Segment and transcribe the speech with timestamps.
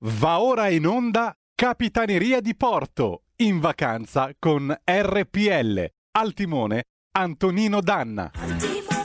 [0.00, 5.86] Va ora in onda Capitaneria di Porto, in vacanza con RPL.
[6.12, 6.84] Al timone
[7.16, 8.30] Antonino Danna.
[8.32, 8.97] Al timone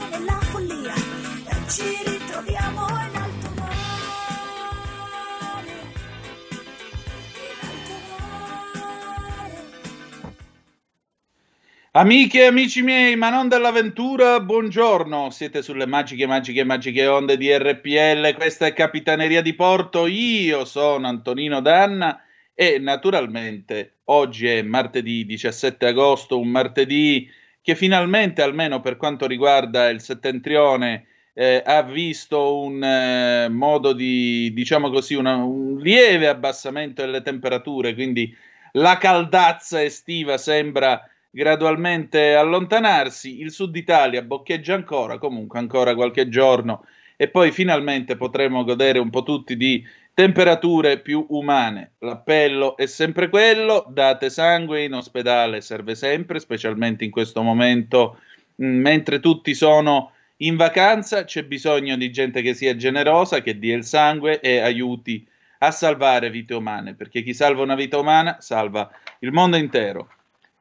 [11.96, 15.30] Amiche e amici miei, ma non dell'avventura, buongiorno.
[15.30, 18.34] Siete sulle magiche, magiche, magiche onde di RPL.
[18.34, 20.08] Questa è Capitaneria di Porto.
[20.08, 22.20] Io sono Antonino Danna
[22.52, 27.30] e naturalmente oggi è martedì 17 agosto, un martedì
[27.62, 34.52] che finalmente, almeno per quanto riguarda il settentrione, eh, ha visto un eh, modo di,
[34.52, 38.36] diciamo così, una- un lieve abbassamento delle temperature, quindi
[38.72, 41.00] la caldazza estiva sembra
[41.34, 46.84] gradualmente allontanarsi, il sud Italia boccheggia ancora, comunque ancora qualche giorno
[47.16, 49.84] e poi finalmente potremo godere un po' tutti di
[50.14, 51.94] temperature più umane.
[51.98, 58.20] L'appello è sempre quello, date sangue in ospedale, serve sempre, specialmente in questo momento,
[58.54, 63.74] mh, mentre tutti sono in vacanza, c'è bisogno di gente che sia generosa, che dia
[63.74, 65.26] il sangue e aiuti
[65.58, 68.88] a salvare vite umane, perché chi salva una vita umana salva
[69.20, 70.08] il mondo intero.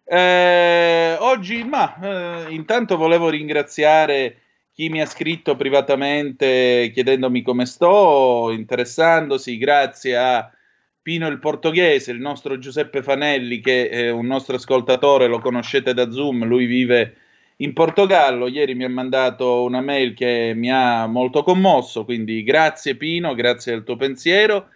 [0.06, 4.38] Eh, oggi, ma eh, intanto volevo ringraziare
[4.74, 10.52] chi mi ha scritto privatamente chiedendomi come sto, interessandosi, grazie a
[11.02, 16.10] Pino il Portoghese, il nostro Giuseppe Fanelli, che è un nostro ascoltatore, lo conoscete da
[16.12, 17.16] Zoom, lui vive
[17.58, 18.48] in Portogallo.
[18.48, 23.74] Ieri mi ha mandato una mail che mi ha molto commosso, quindi grazie Pino, grazie
[23.74, 24.70] del tuo pensiero.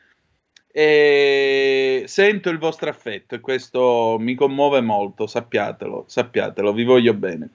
[0.80, 7.50] E sento il vostro affetto e questo mi commuove molto, sappiatelo, sappiatelo, vi voglio bene.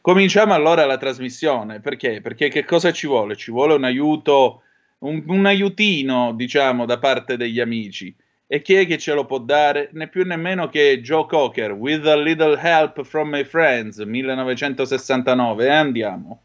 [0.00, 2.20] Cominciamo allora la trasmissione, perché?
[2.20, 3.34] Perché che cosa ci vuole?
[3.34, 4.62] Ci vuole un aiuto,
[4.98, 8.14] un, un aiutino, diciamo, da parte degli amici.
[8.46, 9.88] E chi è che ce lo può dare?
[9.94, 15.64] Né più né meno che Joe Cocker, With a Little Help from My Friends, 1969.
[15.64, 16.42] E andiamo.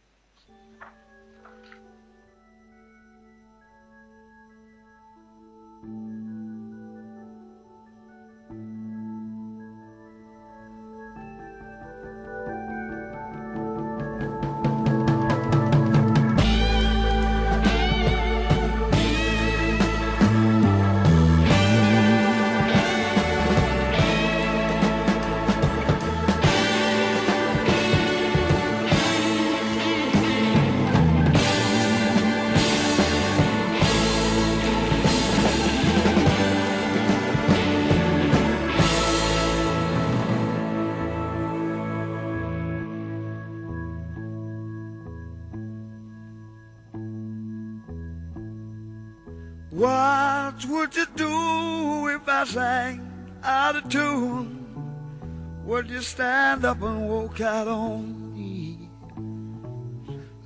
[55.75, 58.89] Would you stand up and walk out on me?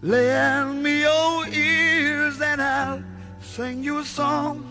[0.01, 3.03] Lend me your ears and I'll
[3.39, 4.65] sing you a song.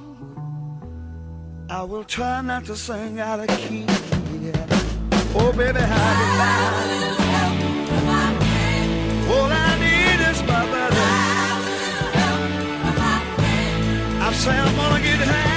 [1.70, 3.86] I will try not to sing out of key.
[4.42, 4.66] yeah.
[5.36, 6.24] Oh, baby, how do
[6.92, 7.14] you
[9.34, 11.06] All I need is my buddy.
[14.26, 15.47] I say I'm gonna get high.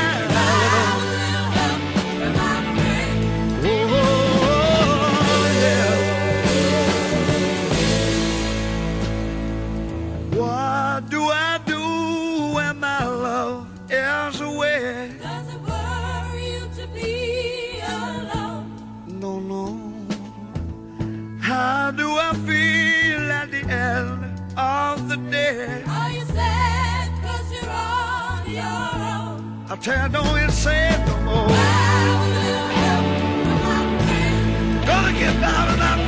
[25.11, 25.83] The day?
[25.87, 29.65] Are you sad cause you're on your own?
[29.69, 31.47] I tell you, don't even say it no more.
[34.89, 36.01] Gonna get down and I'm.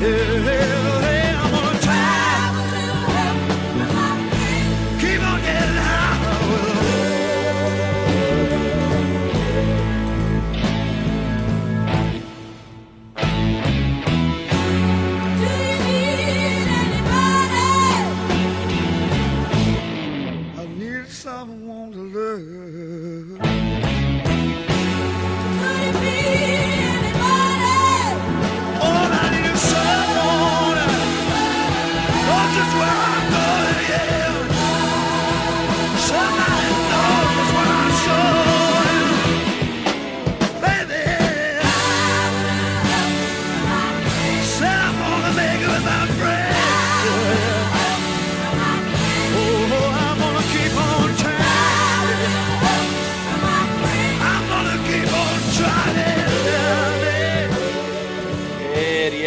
[0.00, 0.79] Yeah, yeah, yeah,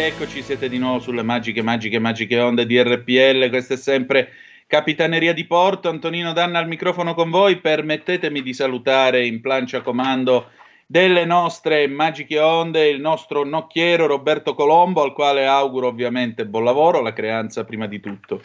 [0.06, 3.48] eccoci, siete di nuovo sulle magiche, magiche, magiche onde di RPL.
[3.48, 4.32] Questa è sempre
[4.66, 5.88] Capitaneria di Porto.
[5.88, 7.56] Antonino Danna al microfono con voi.
[7.56, 10.50] Permettetemi di salutare in plancia comando
[10.86, 17.00] delle nostre magiche onde il nostro nocchiero Roberto Colombo, al quale auguro ovviamente buon lavoro,
[17.00, 18.42] la creanza prima di tutto.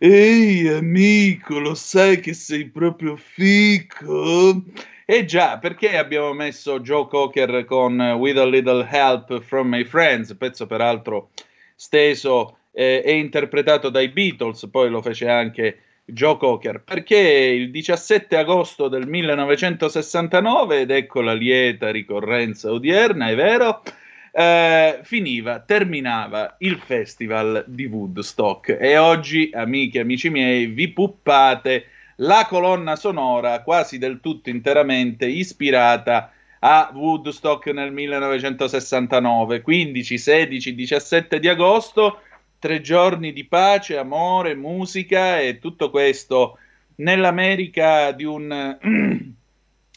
[0.00, 4.64] Ehi amico, lo sai che sei proprio fico?
[5.10, 10.36] Eh già, perché abbiamo messo Joe Cocker con With a Little Help from My Friends,
[10.36, 11.30] pezzo peraltro
[11.74, 18.36] steso eh, e interpretato dai Beatles, poi lo fece anche Joe Cocker, perché il 17
[18.36, 23.82] agosto del 1969, ed ecco la lieta ricorrenza odierna, è vero,
[24.30, 28.76] eh, finiva, terminava il festival di Woodstock.
[28.78, 31.86] E oggi, amiche e amici miei, vi puppate
[32.20, 41.38] la colonna sonora quasi del tutto interamente ispirata a Woodstock nel 1969, 15, 16, 17
[41.38, 42.22] di agosto,
[42.58, 46.58] tre giorni di pace, amore, musica e tutto questo
[46.96, 48.78] nell'America di un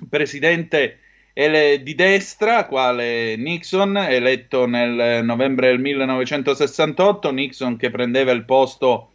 [0.09, 0.99] presidente
[1.33, 9.10] di destra, quale Nixon, eletto nel novembre del 1968, Nixon che prendeva il posto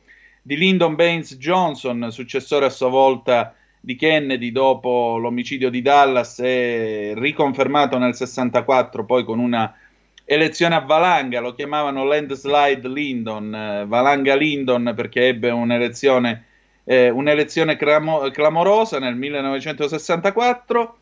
[0.47, 7.15] di Lyndon Baines Johnson, successore a sua volta di Kennedy dopo l'omicidio di Dallas e
[7.17, 9.77] riconfermato nel 64 poi con una
[10.25, 16.45] elezione a valanga, lo chiamavano landslide Lyndon, eh, valanga Lyndon perché ebbe un'elezione,
[16.85, 20.99] eh, un'elezione cramo- clamorosa nel 1964.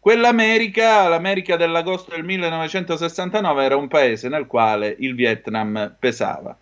[0.00, 6.58] Quell'America, l'America dell'agosto del 1969, era un paese nel quale il Vietnam pesava.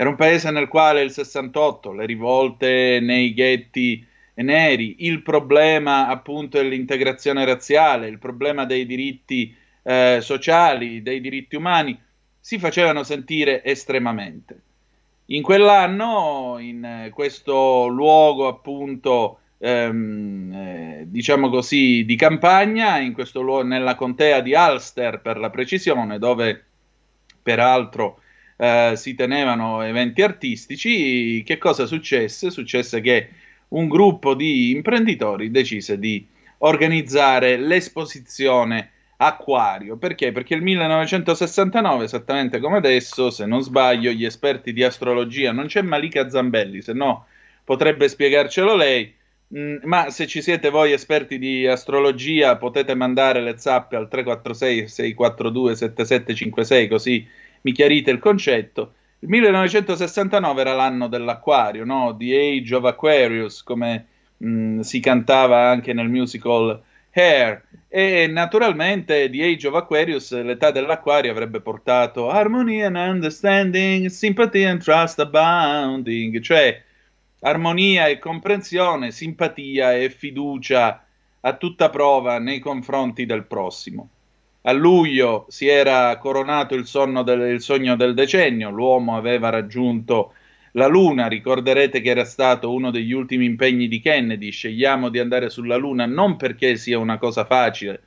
[0.00, 6.56] Era un paese nel quale il 68, le rivolte nei ghetti neri, il problema appunto
[6.56, 9.52] dell'integrazione razziale, il problema dei diritti
[9.82, 12.00] eh, sociali, dei diritti umani,
[12.38, 14.62] si facevano sentire estremamente.
[15.26, 23.00] In quell'anno, in questo luogo appunto, ehm, eh, diciamo così, di campagna,
[23.32, 26.66] luogo, nella contea di Ulster per la precisione, dove
[27.42, 28.20] peraltro
[28.60, 32.50] eh, si tenevano eventi artistici, che cosa successe?
[32.50, 33.28] Successe che
[33.68, 36.26] un gruppo di imprenditori decise di
[36.58, 38.90] organizzare l'esposizione
[39.20, 39.96] Acquario.
[39.96, 40.30] Perché?
[40.30, 45.82] Perché il 1969, esattamente come adesso, se non sbaglio, gli esperti di astrologia, non c'è
[45.82, 47.26] Malika Zambelli, se no
[47.64, 49.12] potrebbe spiegarcelo lei.
[49.56, 54.88] Mm, ma se ci siete voi esperti di astrologia, potete mandare le zappe al 346
[54.88, 57.28] 642 7756 così
[57.62, 58.94] mi chiarite il concetto.
[59.20, 62.16] Il 1969 era l'anno dell'acquario, no?
[62.16, 64.06] The Age of Aquarius, come
[64.36, 66.80] mh, mm, si cantava anche nel musical
[67.12, 67.64] Hair.
[67.88, 74.80] E naturalmente The Age of Aquarius, l'età dell'acquario, avrebbe portato harmony and understanding, sympathy and
[74.82, 76.80] trust abounding, cioè
[77.40, 81.04] armonia e comprensione, simpatia e fiducia
[81.40, 84.10] a tutta prova nei confronti del prossimo
[84.62, 86.88] a luglio si era coronato il,
[87.24, 90.34] del, il, sogno del decennio, l'uomo aveva raggiunto
[90.72, 95.48] la Luna, ricorderete che era stato uno degli ultimi impegni di Kennedy, scegliamo di andare
[95.50, 98.02] sulla Luna non perché sia una cosa facile,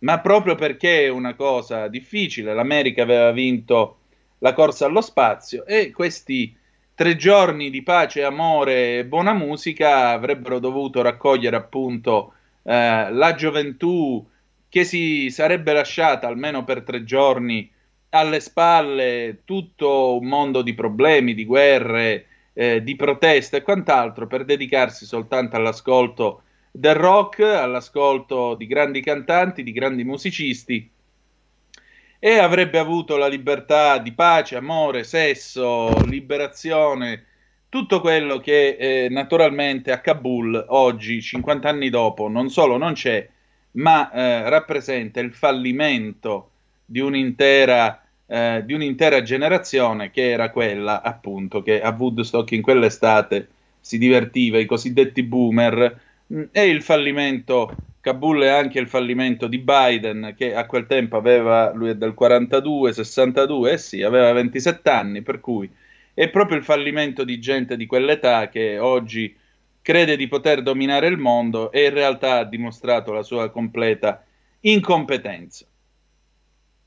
[0.00, 3.98] ma proprio perché è una cosa difficile, l'America aveva vinto
[4.38, 6.54] la corsa allo spazio e questi
[6.94, 14.24] tre giorni di pace, amore e buona musica avrebbero dovuto raccogliere appunto eh, la gioventù,
[14.72, 17.70] che si sarebbe lasciata almeno per tre giorni
[18.08, 22.24] alle spalle tutto un mondo di problemi, di guerre,
[22.54, 29.62] eh, di proteste e quant'altro per dedicarsi soltanto all'ascolto del rock, all'ascolto di grandi cantanti,
[29.62, 30.90] di grandi musicisti
[32.18, 37.26] e avrebbe avuto la libertà di pace, amore, sesso, liberazione,
[37.68, 43.28] tutto quello che eh, naturalmente a Kabul oggi, 50 anni dopo, non solo non c'è,
[43.72, 46.50] ma eh, rappresenta il fallimento
[46.84, 53.48] di un'intera, eh, di un'intera generazione che era quella appunto che a Woodstock in quell'estate
[53.80, 59.46] si divertiva, i cosiddetti boomer, mh, mm, e il fallimento, Kabul è anche il fallimento
[59.46, 64.32] di Biden che a quel tempo aveva, lui è del 42, 62, eh sì, aveva
[64.32, 65.70] 27 anni, per cui
[66.14, 69.34] è proprio il fallimento di gente di quell'età che oggi
[69.82, 74.24] crede di poter dominare il mondo e in realtà ha dimostrato la sua completa
[74.60, 75.66] incompetenza.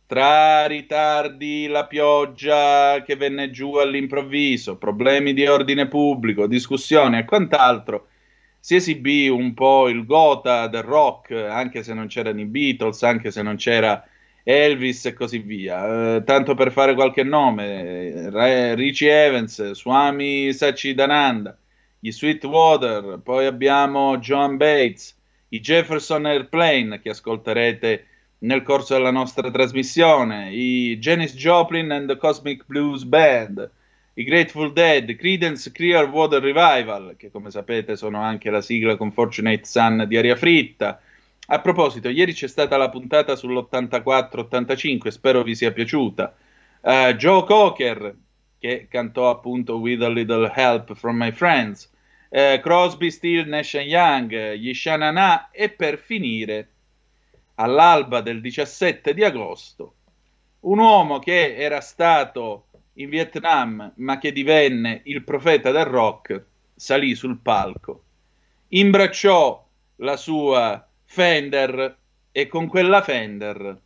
[0.07, 8.07] Tra ritardi, la pioggia che venne giù all'improvviso, problemi di ordine pubblico, discussioni e quant'altro,
[8.59, 13.31] si esibì un po' il gota del rock, anche se non c'erano i Beatles, anche
[13.31, 14.03] se non c'era
[14.43, 16.17] Elvis e così via.
[16.17, 21.57] Eh, tanto per fare qualche nome, eh, Richie Evans, Swami Sachidananda,
[22.05, 25.17] gli Sweetwater, poi abbiamo John Bates,
[25.49, 28.05] i Jefferson Airplane che ascolterete
[28.39, 33.71] nel corso della nostra trasmissione, i Janis Joplin and the Cosmic Blues Band,
[34.13, 39.65] i Grateful Dead, Credence Clearwater Revival, che come sapete sono anche la sigla con Fortunate
[39.65, 41.01] Sun di Aria Fritta,
[41.47, 46.35] a proposito, ieri c'è stata la puntata sull'84-85, spero vi sia piaciuta.
[46.81, 48.15] Uh, Joe Cocker,
[48.59, 51.93] che cantò appunto With a Little Help from My Friends,
[52.29, 56.69] uh, Crosby, Steele, Nash Young, gli Shanana e per finire,
[57.55, 59.95] all'alba del 17 di agosto,
[60.61, 67.15] un uomo che era stato in Vietnam ma che divenne il profeta del rock, salì
[67.15, 68.03] sul palco,
[68.69, 69.65] imbracciò
[69.97, 71.97] la sua Fender
[72.31, 73.81] e con quella Fender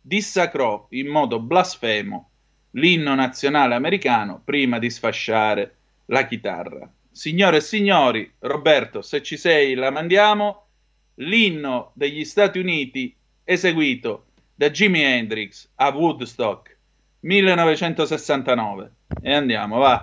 [0.00, 2.30] dissacrò in modo blasfemo
[2.72, 6.90] l'inno nazionale americano prima di sfasciare la chitarra.
[7.16, 10.66] Signore e signori, Roberto, se ci sei la mandiamo,
[11.14, 16.76] l'inno degli Stati Uniti eseguito da Jimi Hendrix a Woodstock
[17.20, 18.90] 1969.
[19.22, 20.02] E andiamo, va.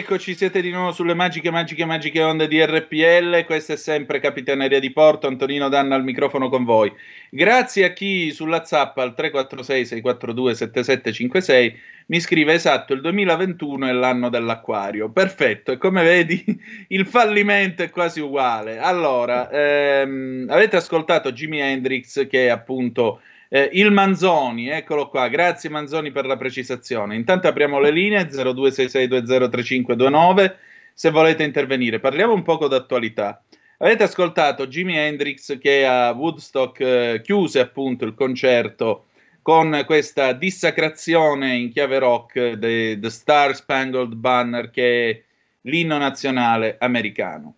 [0.00, 3.44] E rieccoci, siete di nuovo sulle magiche, magiche, magiche onde di RPL.
[3.44, 5.26] Questa è sempre Capitaneria di Porto.
[5.26, 6.90] Antonino Danna al microfono con voi.
[7.28, 11.74] Grazie a chi sulla zappa al 346-642-7756
[12.06, 15.10] mi scrive esatto: il 2021 è l'anno dell'acquario.
[15.10, 16.42] Perfetto, e come vedi
[16.88, 18.78] il fallimento è quasi uguale.
[18.78, 23.20] Allora, ehm, avete ascoltato Jimi Hendrix che appunto
[23.52, 27.16] eh, il Manzoni, eccolo qua, grazie Manzoni per la precisazione.
[27.16, 30.54] Intanto apriamo le linee 0266203529
[30.94, 31.98] se volete intervenire.
[31.98, 33.42] Parliamo un poco d'attualità.
[33.78, 39.06] Avete ascoltato Jimi Hendrix che a Woodstock eh, chiuse appunto il concerto
[39.42, 45.20] con questa dissacrazione in chiave rock The Star Spangled Banner che è
[45.62, 47.54] l'inno nazionale americano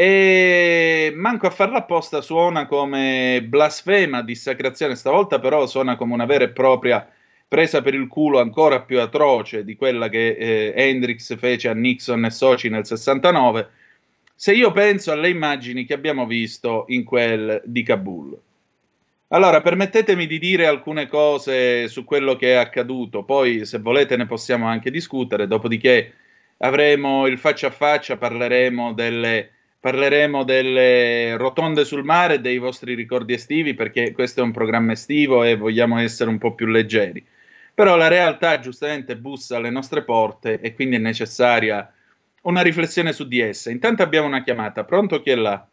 [0.00, 6.44] e manco a farla apposta suona come blasfema dissacrazione, stavolta però suona come una vera
[6.44, 7.04] e propria
[7.48, 12.24] presa per il culo ancora più atroce di quella che eh, Hendrix fece a Nixon
[12.26, 13.68] e Soci nel 69,
[14.36, 18.40] se io penso alle immagini che abbiamo visto in quel di Kabul.
[19.30, 24.26] Allora, permettetemi di dire alcune cose su quello che è accaduto, poi se volete ne
[24.26, 26.12] possiamo anche discutere, dopodiché
[26.58, 33.34] avremo il faccia a faccia, parleremo delle, parleremo delle rotonde sul mare dei vostri ricordi
[33.34, 37.24] estivi, perché questo è un programma estivo e vogliamo essere un po' più leggeri.
[37.74, 41.92] Però la realtà giustamente bussa alle nostre porte e quindi è necessaria
[42.42, 43.70] una riflessione su di essa.
[43.70, 45.68] Intanto abbiamo una chiamata, pronto chi è là?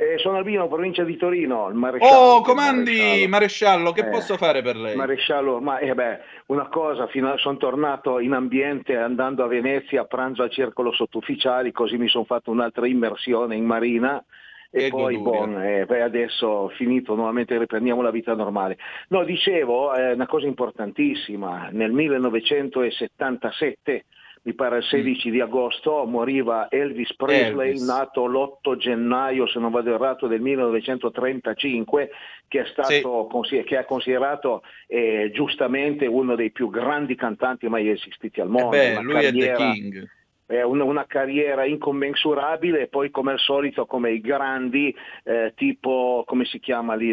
[0.00, 2.36] Eh, sono Albino, provincia di Torino, il maresciallo.
[2.36, 3.28] Oh, comandi, maresciallo.
[3.28, 4.96] maresciallo, che Eh, posso fare per lei?
[4.96, 10.04] Maresciallo, ma eh beh, una cosa, a- sono tornato in ambiente andando a Venezia a
[10.06, 14.24] pranzo al circolo sottufficiali, così mi sono fatto un'altra immersione in marina
[14.70, 18.78] e Che poi bon, eh, adesso finito, nuovamente riprendiamo la vita normale.
[19.08, 24.06] No, dicevo, eh, una cosa importantissima, nel 1977
[24.42, 27.86] mi pare il 16 di agosto, moriva Elvis Presley, Elvis.
[27.86, 32.10] nato l'8 gennaio, se non vado errato, del 1935,
[32.48, 37.88] che è stato consi- che è considerato eh, giustamente uno dei più grandi cantanti mai
[37.90, 38.68] esistiti al Eh mondo.
[38.70, 40.08] beh, una lui è The carriera- King.
[40.50, 44.92] È un- una carriera incommensurabile e poi come al solito come i grandi
[45.22, 47.12] eh, tipo come si chiama lì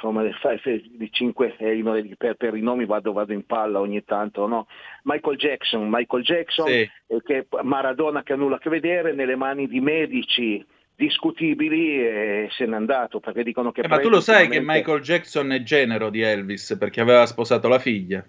[0.00, 3.80] come fa- i cinque eh, i no- per, per i nomi vado, vado in palla
[3.80, 4.66] ogni tanto no?
[5.04, 6.90] Michael Jackson Michael Jackson Sì.
[7.06, 10.64] eh, che Maradona che ha nulla a che vedere nelle mani di medici
[10.96, 15.00] discutibili e se n'è andato perché dicono che Eh, ma tu lo sai che Michael
[15.00, 18.24] Jackson è genero di Elvis perché aveva sposato la figlia.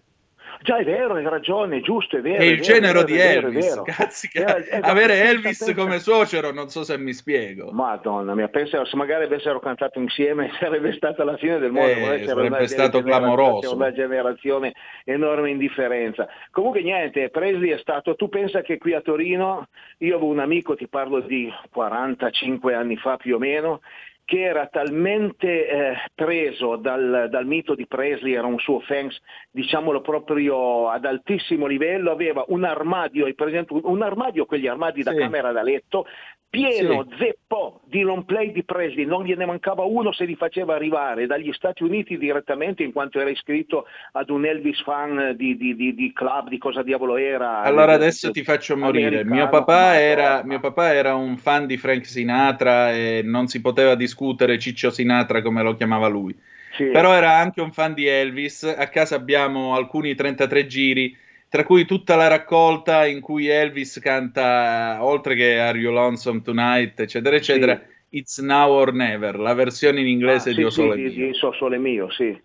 [0.62, 2.38] Già è vero, hai ragione, giusto, è vero.
[2.38, 3.82] È è il vero, genero è vero, di è vero, è Elvis.
[3.84, 5.74] Cazzi, Eh, eh, avere Elvis pensa.
[5.74, 7.72] come suocero, non so se mi spiego.
[7.72, 12.24] Madonna mia, pensa se magari avessero cantato insieme sarebbe stata la fine del mondo, Eh,
[12.26, 13.76] sarebbe una stato clamoroso.
[13.76, 16.28] Una generazione enorme indifferenza.
[16.52, 19.68] Comunque niente, Presley è stato, tu pensa che qui a Torino,
[20.00, 23.82] io avevo un amico, ti parlo di 45 anni fa più o meno,
[24.26, 29.18] che era talmente eh, preso dal, dal mito di Presley, era un suo fans,
[29.52, 35.04] diciamolo proprio ad altissimo livello, aveva un armadio, hai presente un- un armadio, quegli armadi
[35.04, 35.18] da Sì.
[35.18, 36.06] camera da letto,
[36.50, 37.16] pieno, Sì.
[37.18, 41.52] zeppo di long play di Presley, non gliene mancava uno se li faceva arrivare dagli
[41.52, 46.14] Stati Uniti direttamente in quanto era iscritto ad un Elvis fan di, di- di- di
[46.14, 47.62] club, di cosa diavolo era.
[47.62, 49.26] Allora adesso ti faccio morire.
[49.26, 53.96] Mio papà, era, mio papà era un fan di Frank Sinatra e non si poteva
[53.96, 56.36] discutere Ciccio Sinatra come lo chiamava lui.
[56.76, 56.86] Sì.
[56.86, 58.64] Però era anche un fan di Elvis.
[58.64, 61.16] A casa abbiamo alcuni 33 giri,
[61.56, 67.00] tra cui tutta la raccolta in cui Elvis canta, oltre che Are You Lonesome Tonight,
[67.00, 70.82] eccetera, eccetera, It's Now or Never, la versione in inglese Ah, di sì, O sì,
[70.82, 71.28] Sole di, Mio.
[71.28, 72.38] di So Sole Mio, sì.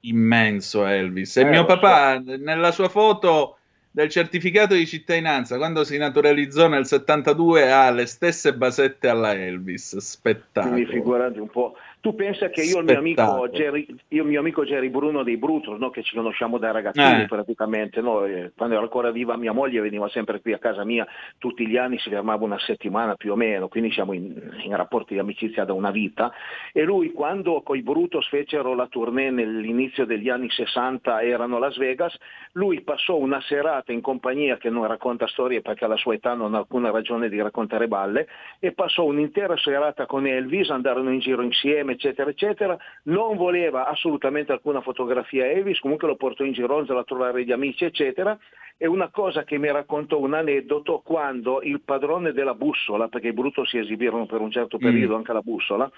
[0.00, 1.38] Immenso Elvis.
[1.38, 3.56] E Eh, mio papà, nella sua foto
[3.90, 9.96] del certificato di cittadinanza, quando si naturalizzò nel 72, ha le stesse basette alla Elvis.
[9.96, 10.74] Spettacolo.
[10.74, 11.74] Quindi figurati un po'.
[12.00, 13.48] Tu pensa che io e il mio amico.
[13.48, 17.22] Jerry, io il mio amico Jerry Bruno dei Brutus, no, che ci conosciamo da ragazzini
[17.22, 17.26] Eh.
[17.26, 21.06] praticamente, no, eh, quando era ancora viva mia moglie veniva sempre qui a casa mia
[21.38, 24.32] tutti gli anni, si fermava una settimana più o meno, quindi siamo in,
[24.62, 26.32] in rapporti di amicizia da una vita
[26.72, 31.76] e lui quando coi Brutus fecero la tournée nell'inizio degli anni 60 erano a Las
[31.76, 32.16] Vegas,
[32.52, 36.54] lui passò una serata in compagnia che non racconta storie perché alla sua età non
[36.54, 38.28] ha alcuna ragione di raccontare balle
[38.60, 44.52] e passò un'intera serata con Elvis, andarono in giro insieme eccetera eccetera, non voleva assolutamente
[44.52, 48.38] alcuna fotografia Elvis, comunque lo portò in gironzola a trovare gli amici eccetera
[48.76, 53.32] e una cosa che mi raccontò un aneddoto quando il padrone della bussola, perché i
[53.32, 55.90] Bruto si esibirono per un certo periodo anche la bussola,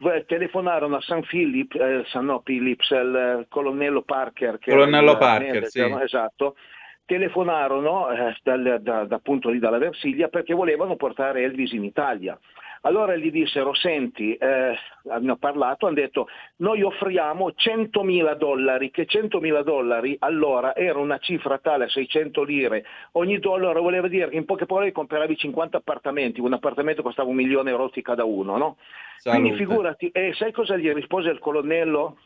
[0.00, 5.12] v- telefonarono a San Philip, eh, San no, Phillips, il eh, colonnello Parker, che Colonnello
[5.12, 5.88] il Parker, manager, sì.
[5.88, 6.00] no?
[6.00, 6.56] esatto,
[7.04, 12.38] telefonarono eh, dal- da, da- appunto lì dalla Versilia perché volevano portare Elvis in Italia.
[12.82, 14.74] Allora gli dissero, senti, eh,
[15.10, 21.58] hanno parlato, hanno detto, noi offriamo 100.000 dollari, che 100.000 dollari allora era una cifra
[21.58, 26.54] tale, 600 lire, ogni dollaro voleva dire che in poche parole compravi 50 appartamenti, un
[26.54, 28.76] appartamento costava un milione rotti cada uno, no?
[29.22, 29.64] Quindi Salute.
[29.66, 32.16] figurati, e sai cosa gli rispose il colonnello?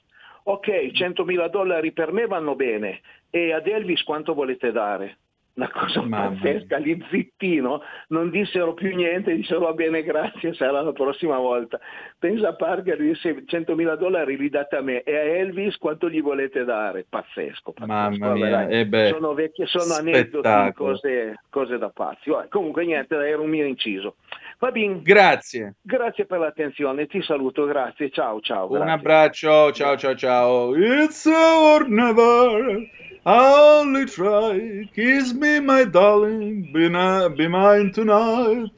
[0.45, 5.19] Ok, 100.000 dollari per me vanno bene, e ad Elvis quanto volete dare?
[5.57, 10.81] Una cosa Mamma pazzesca, lì zittino, non dissero più niente, dissero va bene grazie, sarà
[10.81, 11.79] la prossima volta.
[12.19, 16.21] Pensa a Parker, disse 100.000 dollari li date a me e a Elvis quanto gli
[16.21, 17.07] volete dare?
[17.09, 17.87] Pazzesco, pazzesco.
[17.87, 22.31] Mamma mia, eh beh, sono vecchie, sono aneddoti, cose, cose da pazzi.
[22.31, 24.17] Vabbè, comunque niente, era un mio inciso.
[24.59, 25.75] Va bene, Grazie.
[25.83, 28.67] grazie per l'attenzione, ti saluto, grazie, ciao ciao.
[28.67, 28.93] Un grazie.
[28.93, 30.75] abbraccio, ciao ciao ciao.
[30.75, 32.91] It's our never.
[33.27, 38.71] Only try, kiss me, my darling, be, ni- be mine tonight.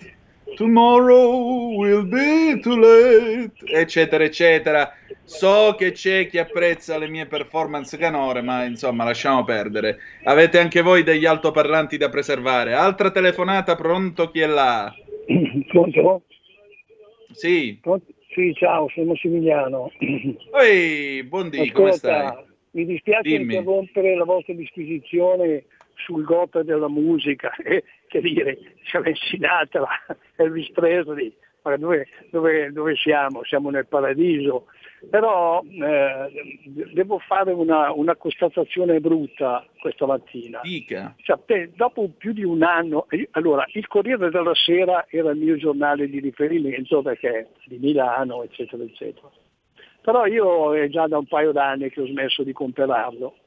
[0.57, 4.93] Tomorrow will be too late, eccetera, eccetera.
[5.25, 9.99] So che c'è chi apprezza le mie performance canore, ma insomma, lasciamo perdere.
[10.23, 12.73] Avete anche voi degli altoparlanti da preservare.
[12.73, 14.31] Altra telefonata, pronto?
[14.31, 14.95] Chi è là?
[15.67, 16.23] Pronto?
[17.33, 17.81] Sì.
[17.83, 18.13] Pronto?
[18.33, 19.91] Sì, ciao, sono Massimiliano.
[20.57, 22.55] Ehi, buondì, come stai?
[22.77, 23.55] Mi dispiace Dimmi.
[23.55, 29.89] interrompere la vostra disquisizione sul gota della musica, eh, che dire, Frank Sinatra,
[30.37, 33.43] Elvis Presley, ma dove, dove- dove siamo?
[33.45, 34.67] Siamo nel paradiso.
[35.09, 40.61] Però eh, devo fare una, una constatazione brutta questa mattina.
[40.63, 41.15] Dica.
[41.23, 45.39] Cioè, te- dopo più di un anno, eh, allora il Corriere della Sera era il
[45.39, 49.31] mio giornale di riferimento perché è di Milano, eccetera, eccetera.
[50.07, 53.39] Però io è già da un paio d'anni che ho smesso di comprarlo.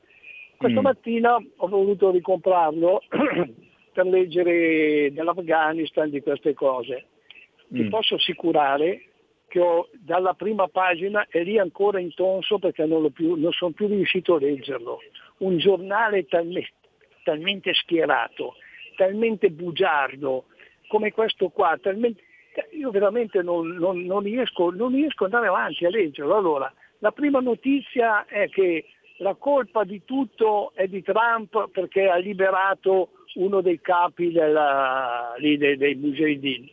[0.58, 0.84] Questa Mm.
[0.84, 3.02] mattina ho voluto ricomprarlo
[3.94, 7.06] per leggere dell'Afghanistan, di queste cose.
[7.70, 7.88] Ti Mm.
[7.88, 9.06] posso assicurare
[9.48, 13.54] che ho, dalla prima pagina è lì ancora in tonso perché non, l'ho più- non
[13.54, 15.00] sono più riuscito a leggerlo.
[15.38, 16.68] Un giornale talme-
[17.24, 18.56] talmente schierato,
[18.98, 20.44] talmente bugiardo
[20.90, 22.22] come questo qua, talmente-
[22.72, 26.36] io veramente non, non- non riesco, non riesco ad andare avanti a leggerlo.
[26.36, 28.86] Allora, la prima notizia è che
[29.18, 35.58] la colpa di tutto è di Trump perché ha liberato uno dei capi della- lì
[35.58, 36.70] dei, dei Mujahideen.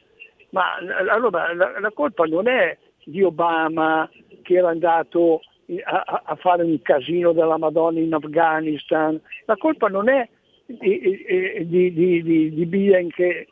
[0.50, 0.74] Ma
[1.08, 4.08] allora la, la colpa non è di Obama
[4.42, 5.40] che era andato
[5.84, 10.28] a, a- fare un casino della Madonna in Afghanistan, la colpa non è
[10.66, 13.48] di, di, di- di- di Biden che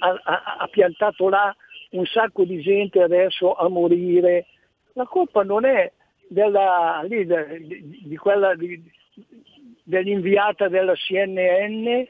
[0.00, 1.54] ha, ha- piantato là
[1.90, 4.46] un sacco di gente adesso a morire,
[4.94, 5.90] la colpa non è
[6.28, 8.82] della, lì, di, di quella, di-
[9.82, 12.02] dell'inviata della CNN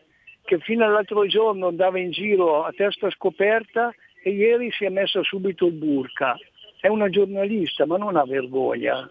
[0.45, 5.23] che fino all'altro giorno andava in giro a testa scoperta e ieri si è messa
[5.23, 6.37] subito il burka.
[6.81, 9.09] È una giornalista, ma non ha vergogna.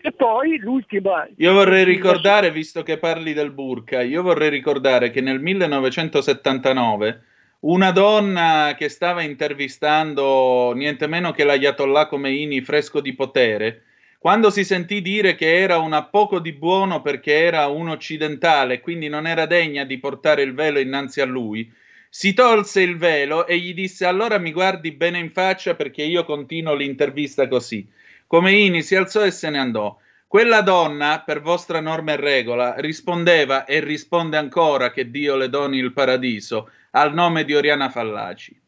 [0.00, 1.28] E poi l'ultima...
[1.36, 7.22] Io vorrei ricordare, visto che parli del burka, io vorrei ricordare che nel 1979
[7.62, 13.82] una donna che stava intervistando niente meno che l'Ayatollah Khomeini fresco di potere,
[14.18, 19.08] quando si sentì dire che era una poco di buono perché era un occidentale, quindi
[19.08, 21.72] non era degna di portare il velo innanzi a lui,
[22.08, 26.24] si tolse il velo e gli disse allora mi guardi bene in faccia perché io
[26.24, 27.86] continuo l'intervista così.
[28.26, 29.96] Khomeini si alzò e se ne andò.
[30.26, 35.78] Quella donna, per vostra norma e regola, rispondeva e risponde ancora che Dio le doni
[35.78, 38.60] il paradiso al nome di Oriana Fallaci.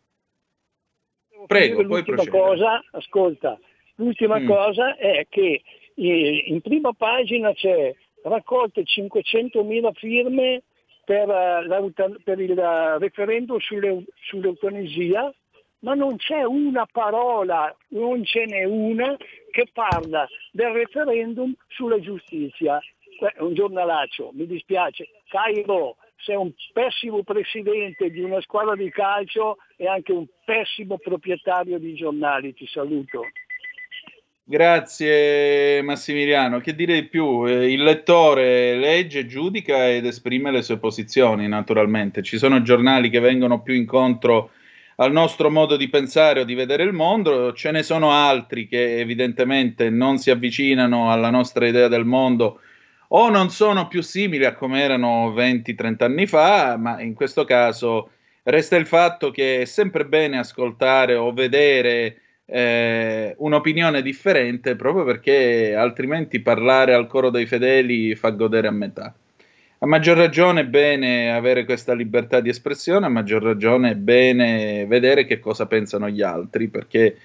[1.47, 2.43] Prego, l'ultima procedere.
[2.43, 3.59] cosa, ascolta,
[3.97, 4.47] l'ultima Mm.
[4.47, 5.63] cosa è che
[5.97, 10.63] eh, in prima pagina c'è raccolte 500.000 firme
[11.05, 15.33] per, eh, per il eh, referendum sulle- sull'eutanasia,
[15.81, 19.15] ma non c'è una parola, non ce n'è una
[19.51, 22.81] che parla del referendum sulla giustizia.
[23.39, 25.09] Un giornalaccio, mi dispiace.
[25.29, 31.79] Cairo, sei un pessimo presidente di una squadra di calcio e anche un pessimo proprietario
[31.79, 33.27] di giornali, ti saluto.
[34.47, 36.61] Grazie Massimiliano.
[36.61, 37.47] Che dire di più?
[37.47, 42.23] Eh, Il lettore legge, giudica ed esprime le sue posizioni, naturalmente.
[42.23, 44.51] Ci sono giornali che vengono più incontro
[44.97, 48.99] al nostro modo di pensare o di vedere il mondo, ce ne sono altri che
[48.99, 52.61] evidentemente non si avvicinano alla nostra idea del mondo
[53.09, 58.11] o non sono più simili a come erano 20-30 anni fa, ma in questo caso
[58.45, 65.75] resta il fatto che è sempre bene ascoltare o vedere eh, un'opinione differente proprio perché
[65.75, 69.15] altrimenti parlare al coro dei fedeli fa godere a metà.
[69.79, 74.87] A maggior ragione è bene avere questa libertà di espressione, a maggior ragione è bene
[74.87, 77.19] vedere che cosa pensano gli altri, perché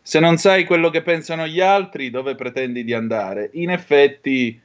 [0.00, 3.50] se non sai quello che pensano gli altri, dove pretendi di andare?
[3.54, 4.58] In effetti,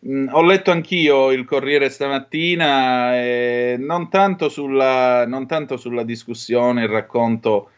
[0.00, 6.82] mh, ho letto anch'io il Corriere stamattina, e non tanto sulla, non tanto sulla discussione,
[6.82, 7.70] il racconto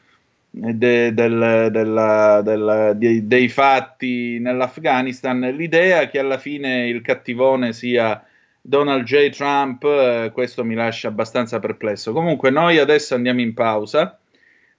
[0.62, 7.72] eh, de- del- della- della- dei, dei fatti nell'Afghanistan, l'idea che alla fine il cattivone
[7.72, 8.22] sia
[8.60, 9.30] Donald J.
[9.30, 12.12] Trump, eh, questo mi lascia abbastanza perplesso.
[12.12, 14.18] Comunque, noi adesso andiamo in pausa.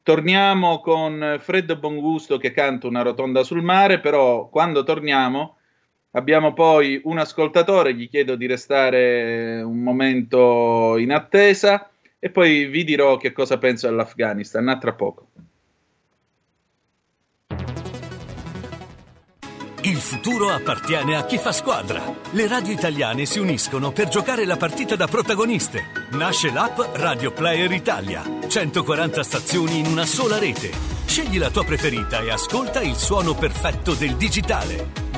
[0.03, 5.57] Torniamo con Fred Bongusto che canta una rotonda sul mare, però quando torniamo
[6.11, 12.83] abbiamo poi un ascoltatore, gli chiedo di restare un momento in attesa e poi vi
[12.83, 14.67] dirò che cosa penso dell'Afghanistan.
[14.67, 15.27] A tra poco.
[19.83, 22.03] Il futuro appartiene a chi fa squadra.
[22.33, 25.81] Le radio italiane si uniscono per giocare la partita da protagoniste.
[26.11, 28.21] Nasce l'app Radio Player Italia.
[28.47, 30.69] 140 stazioni in una sola rete.
[31.05, 35.10] Scegli la tua preferita e ascolta il suono perfetto del digitale.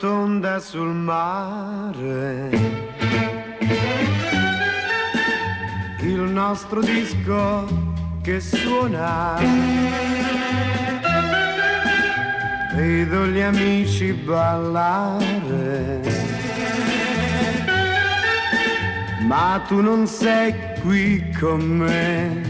[0.00, 2.48] Rotonda sul mare.
[6.00, 7.66] Il nostro disco
[8.22, 9.38] che suona.
[12.74, 16.00] Vedo gli amici ballare.
[19.26, 22.40] Ma tu non sei qui con me.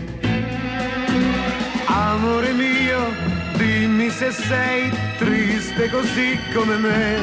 [1.86, 3.29] Amore mio,
[3.60, 7.18] dimmi se sei triste così come me.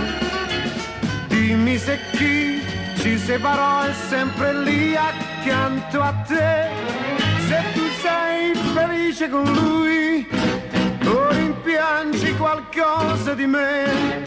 [1.28, 2.62] Dimmi se chi
[2.97, 6.69] ci separò è sempre lì accanto a te.
[7.47, 10.28] Se tu sei felice con lui
[11.06, 14.23] o rimpiangi qualcosa di me.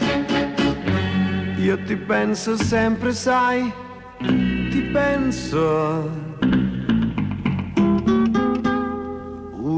[1.57, 3.71] Io ti penso sempre, sai,
[4.17, 6.30] ti penso.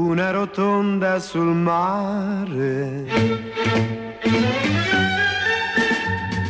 [0.04, 3.06] Una rotonda sul mare.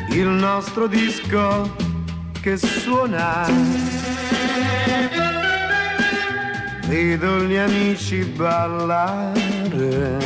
[0.09, 1.73] Il nostro disco
[2.43, 3.47] che suona.
[6.89, 10.19] Vedo gli amici ballare.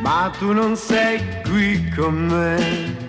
[0.00, 3.01] Ma tu non sei qui con me.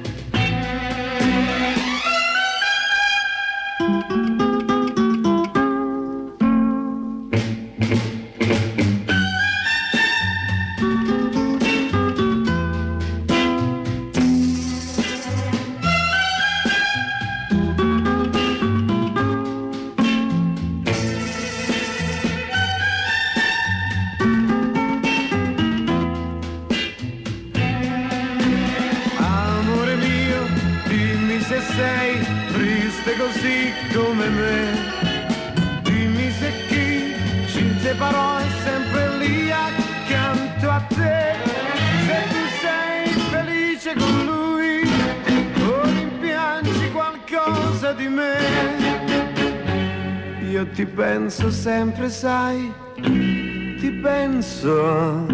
[51.36, 55.26] Penso sempre, sai, ti penso.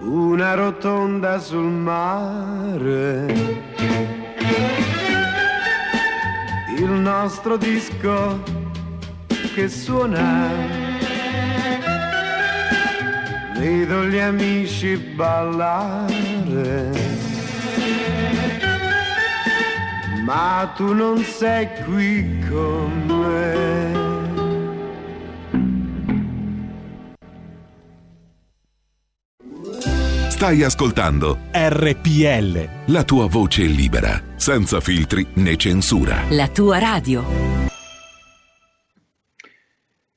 [0.00, 3.24] Una rotonda sul mare.
[6.76, 8.42] Il nostro disco
[9.54, 10.50] che suona.
[13.56, 16.97] Vedo gli amici ballare.
[20.58, 23.96] Ma tu non sei qui con me.
[30.28, 32.68] Stai ascoltando RPL.
[32.86, 36.24] la tua voce libera, senza filtri né censura.
[36.30, 37.24] La tua radio.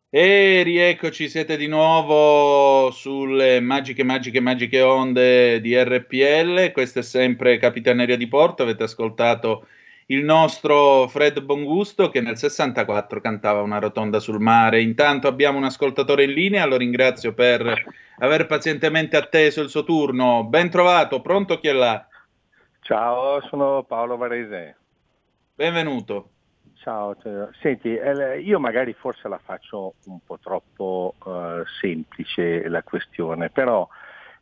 [0.09, 6.71] E rieccoci, siete di nuovo sulle magiche, magiche, magiche onde di RPL.
[6.71, 8.63] Questa è sempre Capitaneria di Porto.
[8.63, 9.67] Avete ascoltato
[10.11, 14.81] il nostro Fred Bongusto che nel 64 cantava una rotonda sul mare.
[14.81, 17.81] Intanto abbiamo un ascoltatore in linea, lo ringrazio per
[18.19, 20.43] aver pazientemente atteso il suo turno.
[20.43, 22.05] Ben trovato, pronto chi è là?
[22.81, 24.75] Ciao, sono Paolo Varese.
[25.55, 26.29] Benvenuto.
[26.75, 32.81] Ciao, cioè, senti, eh, io magari forse la faccio un po' troppo eh, semplice la
[32.81, 33.87] questione, però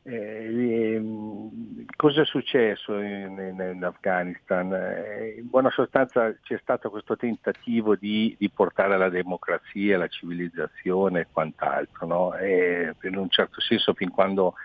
[0.10, 4.74] eh, ehm, cosa è successo in, in- in Afghanistan?
[4.74, 11.22] Eh, in buona sostanza c'è stato questo tentativo di, di portare la democrazia, la civilizzazione
[11.22, 12.36] e quant'altro, no?
[12.36, 14.56] E in un certo senso fin quando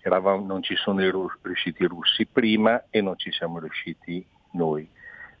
[0.00, 1.00] eravamo- non ci sono
[1.42, 4.88] riusciti i russi prima e non ci siamo riusciti noi.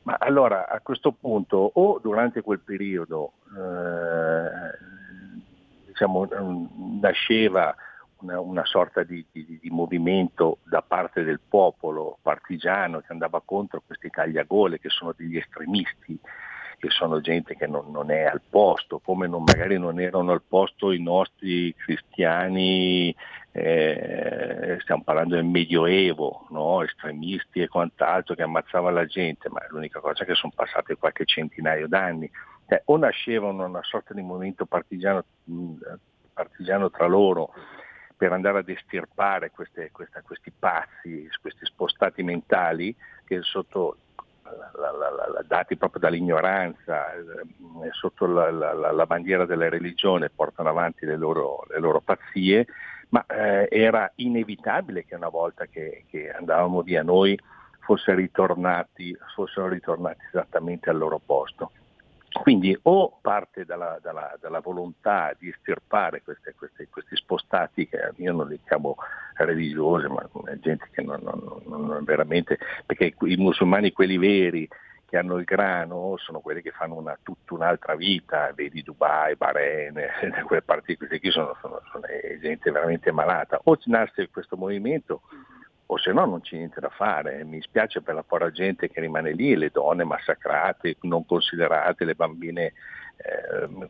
[0.02, 4.76] Ma allora a questo punto o durante quel periodo eh,
[5.86, 7.74] diciamo, mm, nasceva
[8.20, 13.82] una, una sorta di, di- di movimento da parte del popolo partigiano che andava contro
[13.84, 16.18] questi tagliagole che sono degli estremisti,
[16.78, 20.42] che sono gente che non, non è al posto, come non- magari non erano al
[20.46, 23.14] posto i nostri cristiani,
[23.52, 26.82] eh, stiamo parlando del Medioevo, no?
[26.82, 31.24] estremisti e quant'altro che ammazzavano la gente, ma è l'unica cosa che sono passate qualche
[31.24, 32.30] centinaio d'anni.
[32.68, 35.24] Cioè, o nascevano una sorta di movimento partigiano,
[36.34, 37.52] partigiano tra loro
[38.18, 43.96] per andare ad estirpare queste, questa, questi pazzi, questi spostati mentali che sotto
[44.42, 47.22] la, la, la, dati proprio dall'ignoranza, eh,
[47.92, 52.66] sotto la, bandiera della religione portano avanti le loro, le loro pazzie,
[53.10, 57.38] ma eh, era inevitabile che una volta che, che andavamo via noi
[57.78, 61.70] fosse ritornati, fossero ritornati esattamente al loro posto.
[62.42, 68.32] Quindi o parte dalla, dalla, dalla volontà di estirpare queste, queste, questi spostati, che io
[68.32, 68.96] non li chiamo
[69.34, 70.28] religiosi, ma
[70.60, 74.68] gente che non, non, non veramente, perché i musulmani, quelli veri,
[75.08, 79.94] che hanno il grano sono quelli che fanno una, tutta un'altra vita, vedi Dubai, Bahrain,
[80.44, 82.04] quelle parti, questi qui sono, sono, sono
[82.42, 83.58] gente veramente malata.
[83.64, 85.22] O nasce questo movimento
[85.90, 87.44] o se no non c'è niente da fare.
[87.44, 92.14] Mi spiace per la povera gente che rimane lì, le donne massacrate, non considerate, le
[92.14, 92.72] bambine,
[93.16, 93.88] eh,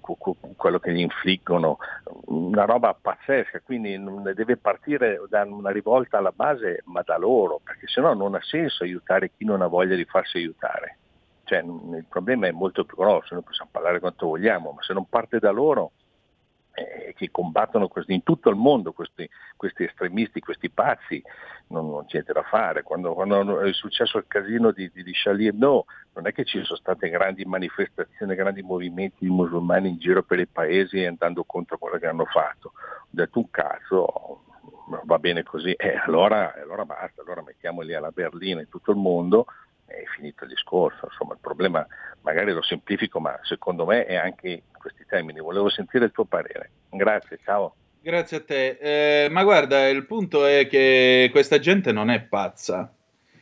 [0.57, 1.79] quello che gli infliggono,
[2.27, 4.01] una roba pazzesca, quindi
[4.35, 8.43] deve partire da una rivolta alla base, ma da loro, perché se no non ha
[8.43, 10.99] senso aiutare chi non ha voglia di farsi aiutare.
[11.45, 15.09] Cioè, il problema è molto più grosso, noi possiamo parlare quanto vogliamo, ma se non
[15.09, 15.93] parte da loro
[16.79, 21.23] eh, che combattono questi, in tutto il mondo questi, questi estremisti, questi pazzi,
[21.69, 22.83] non, non, c'è niente da fare.
[22.83, 26.63] Quando, quando, è successo il casino di, di, di Charlie Hebdo, non è che ci
[26.65, 31.79] sono state grandi manifestazioni, grandi movimenti di musulmani in giro per i paesi andando contro
[31.79, 32.73] quello che hanno fatto.
[32.75, 34.45] Ho detto un cazzo,
[35.05, 39.47] va bene così, eh, allora, allora basta, allora mettiamoli alla berlina in tutto il mondo
[39.89, 41.07] è finito il discorso.
[41.11, 41.87] Insomma, il problema
[42.23, 45.41] magari lo semplifico, ma secondo me è anche in questi termini.
[45.41, 46.71] Volevo sentire il tuo parere.
[46.91, 47.75] Grazie, ciao.
[48.01, 48.79] Grazie a te.
[48.81, 52.93] Eh, ma guarda, il punto è che questa gente non è pazza.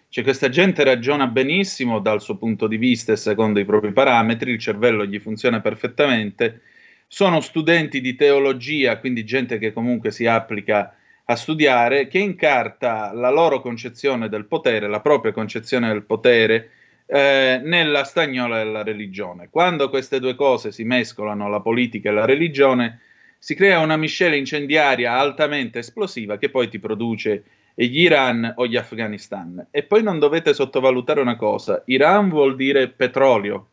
[0.09, 4.53] Cioè, questa gente ragiona benissimo dal suo punto di vista e secondo i propri parametri,
[4.53, 6.63] il cervello gli funziona perfettamente.
[7.07, 10.97] Sono studenti di teologia, quindi gente che comunque si applica
[11.29, 16.71] a studiare, che incarta la loro concezione del potere, la propria concezione del potere,
[17.07, 19.49] eh, nella stagnola della religione.
[19.51, 23.01] Quando queste due cose si mescolano, la politica e la religione,
[23.39, 28.77] si crea una miscela incendiaria altamente esplosiva che poi ti produce gli Iran o gli
[28.77, 29.67] Afghanistan.
[29.71, 33.69] E poi non dovete sottovalutare una cosa, Iran vuol dire petrolio,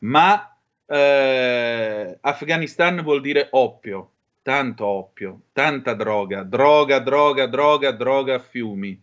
[0.00, 4.11] ma eh, Afghanistan vuol dire oppio
[4.42, 9.00] tanto oppio, tanta droga, droga, droga, droga, droga a fiumi.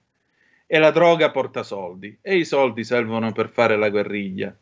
[0.67, 4.56] E la droga porta soldi, e i soldi servono per fare la guerriglia.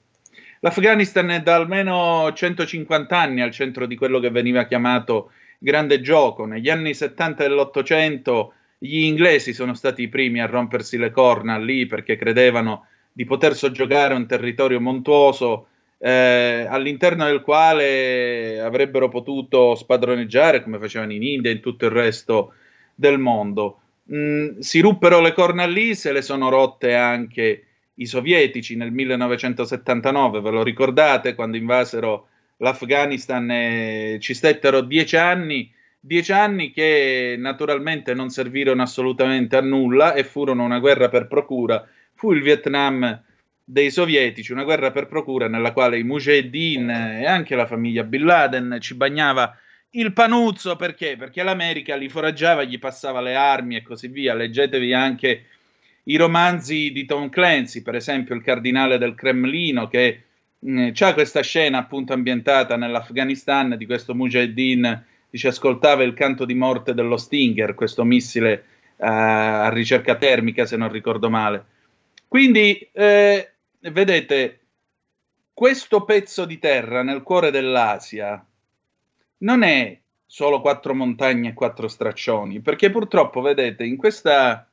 [0.62, 6.46] L'Afghanistan è da almeno 150 anni al centro di quello che veniva chiamato grande gioco.
[6.46, 11.86] Negli anni 70 dell'Ottocento gli inglesi sono stati i primi a rompersi le corna lì
[11.86, 15.68] perché credevano di poter soggiogare un territorio montuoso
[16.00, 21.92] eh, all'interno del quale avrebbero potuto spadroneggiare come facevano in India e in tutto il
[21.92, 22.54] resto
[22.94, 23.82] del mondo.
[24.14, 27.64] Mm, si ruppero le corna lì, se le sono rotte anche
[27.96, 35.72] i sovietici nel 1979, ve lo ricordate, quando invasero l'Afghanistan e ci stettero dieci anni,
[36.00, 41.86] dieci anni che naturalmente non servirono assolutamente a nulla e furono una guerra per procura.
[42.14, 43.24] Fu il Vietnam
[43.70, 48.24] dei sovietici, una guerra per procura nella quale i Mujahideen e anche la famiglia Bin
[48.24, 49.54] Laden ci bagnava
[49.90, 51.18] il panuzzo perché?
[51.18, 54.34] Perché l'America li foraggiava, gli passava le armi e così via.
[54.34, 55.46] Leggetevi anche
[56.04, 60.24] i romanzi di Tom Clancy, per esempio Il cardinale del Cremlino, che
[60.60, 66.54] mh, ha questa scena appunto ambientata nell'Afghanistan di questo Mujahideen che ascoltava il canto di
[66.54, 68.64] morte dello Stinger, questo missile
[68.96, 71.66] uh, a ricerca termica, se non ricordo male.
[72.30, 74.60] Quindi eh, vedete,
[75.54, 78.46] questo pezzo di terra nel cuore dell'Asia
[79.40, 84.70] non è solo quattro montagne e quattro straccioni, perché purtroppo, vedete, in questa...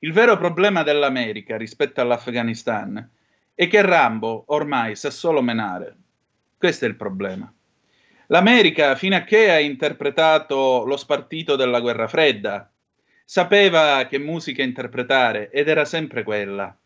[0.00, 3.08] Il vero problema dell'America rispetto all'Afghanistan
[3.54, 5.96] è che Rambo ormai sa solo menare.
[6.58, 7.52] Questo è il problema.
[8.26, 12.70] L'America, fino a che ha interpretato lo spartito della guerra fredda,
[13.24, 16.76] sapeva che musica interpretare ed era sempre quella.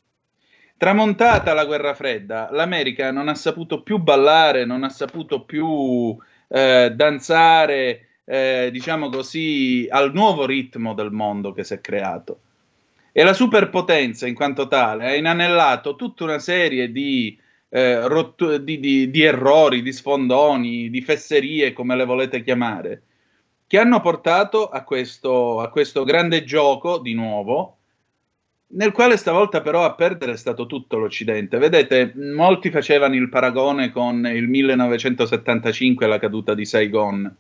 [0.79, 6.15] Tramontata la guerra fredda, l'America non ha saputo più ballare, non ha saputo più
[6.49, 12.41] eh, danzare, eh, diciamo così, al nuovo ritmo del mondo che si è creato.
[13.11, 17.39] E la superpotenza, in quanto tale, ha inanellato tutta una serie di,
[17.71, 23.03] eh, rottu- di, di, di errori, di sfondoni, di fesserie, come le volete chiamare,
[23.67, 27.79] che hanno portato a questo, a questo grande gioco, di nuovo,
[28.77, 31.59] nel quale stavolta però a perdere è stato tutto l'Occidente.
[31.59, 37.37] Vedete, molti facevano il paragone con il 1975 la caduta di Saigon,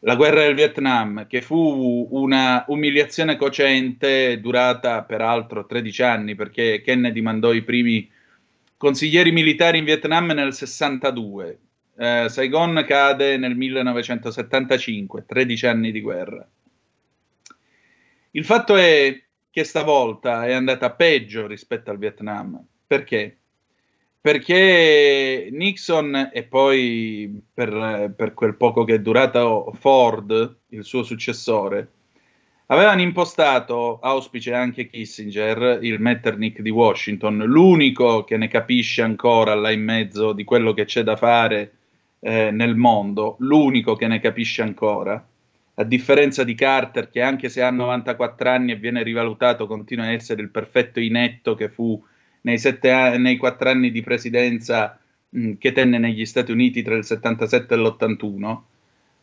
[0.00, 7.20] la guerra del Vietnam, che fu una umiliazione cocente durata peraltro 13 anni, perché Kennedy
[7.20, 8.08] mandò i primi
[8.76, 11.58] consiglieri militari in Vietnam nel 62.
[11.96, 16.46] Eh, Saigon cade nel 1975, 13 anni di guerra.
[18.30, 19.23] Il fatto è
[19.54, 22.60] che stavolta è andata peggio rispetto al Vietnam.
[22.84, 23.38] Perché?
[24.20, 31.88] Perché Nixon e poi per, per quel poco che è durato Ford, il suo successore,
[32.66, 39.70] avevano impostato, auspice anche Kissinger, il Metternich di Washington, l'unico che ne capisce ancora là
[39.70, 41.74] in mezzo di quello che c'è da fare
[42.18, 45.24] eh, nel mondo, l'unico che ne capisce ancora
[45.76, 50.12] a differenza di Carter, che anche se ha 94 anni e viene rivalutato, continua a
[50.12, 52.00] essere il perfetto inetto che fu
[52.42, 54.98] nei, sette, nei 4 anni di presidenza
[55.30, 58.60] mh, che tenne negli Stati Uniti tra il 77 e l'81.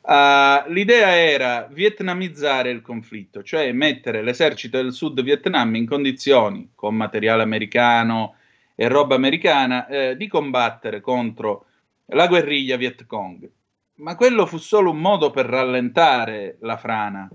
[0.02, 6.96] Uh, l'idea era vietnamizzare il conflitto, cioè mettere l'esercito del Sud Vietnam in condizioni, con
[6.96, 8.36] materiale americano
[8.76, 11.66] e roba americana, eh, di combattere contro
[12.08, 13.48] la guerriglia Viet Cong
[14.02, 17.30] ma quello fu solo un modo per rallentare la frana.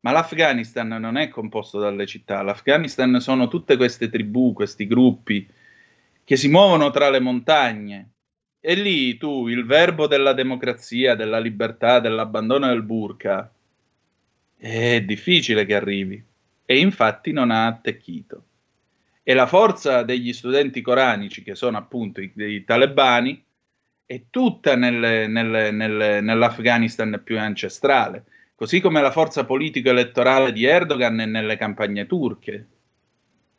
[0.00, 5.46] Ma l'Afghanistan non è composto dalle città, l'Afghanistan sono tutte queste tribù, questi gruppi,
[6.28, 8.10] che si muovono tra le montagne.
[8.60, 13.50] E lì tu il verbo della democrazia, della libertà, dell'abbandono del burka,
[14.54, 16.22] è difficile che arrivi.
[16.66, 18.44] E infatti non ha attecchito.
[19.22, 23.42] E la forza degli studenti coranici, che sono appunto i, i talebani,
[24.04, 28.24] è tutta nel, nel, nel, nell'Afghanistan più ancestrale,
[28.54, 32.66] così come la forza politico-elettorale di Erdogan è nelle campagne turche,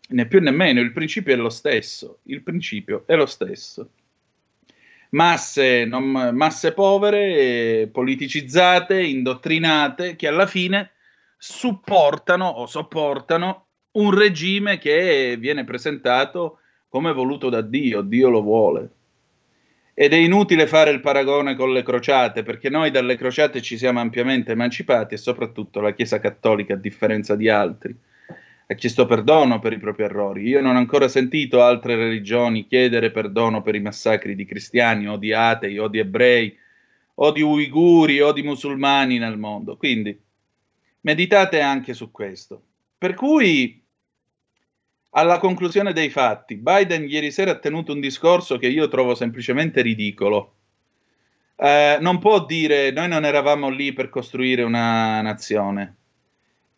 [0.09, 3.89] né più né meno, il principio è lo stesso, il principio è lo stesso.
[5.11, 6.03] Masse, non,
[6.33, 10.91] masse povere, politicizzate, indottrinate, che alla fine
[11.37, 18.89] supportano o sopportano un regime che viene presentato come voluto da Dio, Dio lo vuole.
[19.93, 23.99] Ed è inutile fare il paragone con le crociate, perché noi dalle crociate ci siamo
[23.99, 27.95] ampiamente emancipati e soprattutto la Chiesa Cattolica, a differenza di altri,
[28.71, 30.43] ha chiesto perdono per i propri errori.
[30.43, 35.17] Io non ho ancora sentito altre religioni chiedere perdono per i massacri di cristiani o
[35.17, 36.55] di atei o di ebrei
[37.15, 39.75] o di uiguri o di musulmani nel mondo.
[39.75, 40.15] Quindi
[41.01, 42.61] meditate anche su questo.
[42.95, 43.83] Per cui,
[45.11, 49.81] alla conclusione dei fatti, Biden ieri sera ha tenuto un discorso che io trovo semplicemente
[49.81, 50.57] ridicolo.
[51.55, 55.98] Eh, non può dire noi non eravamo lì per costruire una nazione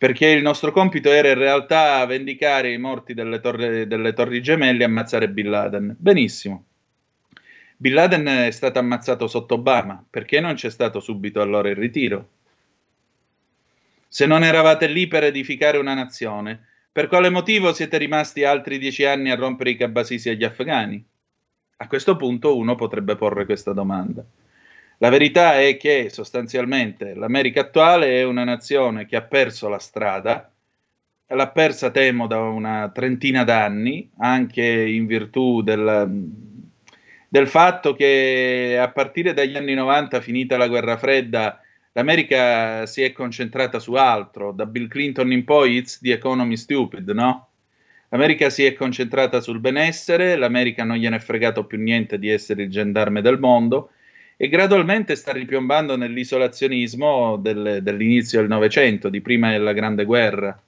[0.02, 4.82] perché il nostro compito era in realtà vendicare i morti delle, torre, delle torri gemelle
[4.82, 5.96] e ammazzare Bin Laden.
[5.96, 6.66] Benissimo.
[7.78, 12.30] Bin Laden è stato ammazzato sotto Obama, perché non c'è stato subito allora il ritiro?
[14.08, 19.06] Se non eravate lì per edificare una nazione, per quale motivo siete rimasti altri dieci
[19.06, 21.06] anni a rompere i cabasisi agli afghani?
[21.78, 24.26] A questo punto uno potrebbe porre questa domanda.
[25.02, 30.54] La verità è che sostanzialmente l'America attuale è una nazione che ha perso la strada,
[31.26, 36.08] l'ha persa temo da una trentina d'anni, anche in virtù del,
[37.28, 41.60] del fatto che a partire dagli anni 90, finita la guerra fredda,
[41.94, 44.52] l'America si è concentrata su altro.
[44.52, 47.50] Da Bill Clinton in poi, it's the economy stupid, no?
[48.10, 52.62] L'America si è concentrata sul benessere, l'America non gliene è fregato più niente di essere
[52.62, 53.94] il gendarme del mondo
[54.44, 60.60] e gradualmente sta ripiombando nell'isolazionismo del, dell'inizio del Novecento, di prima della Grande Guerra.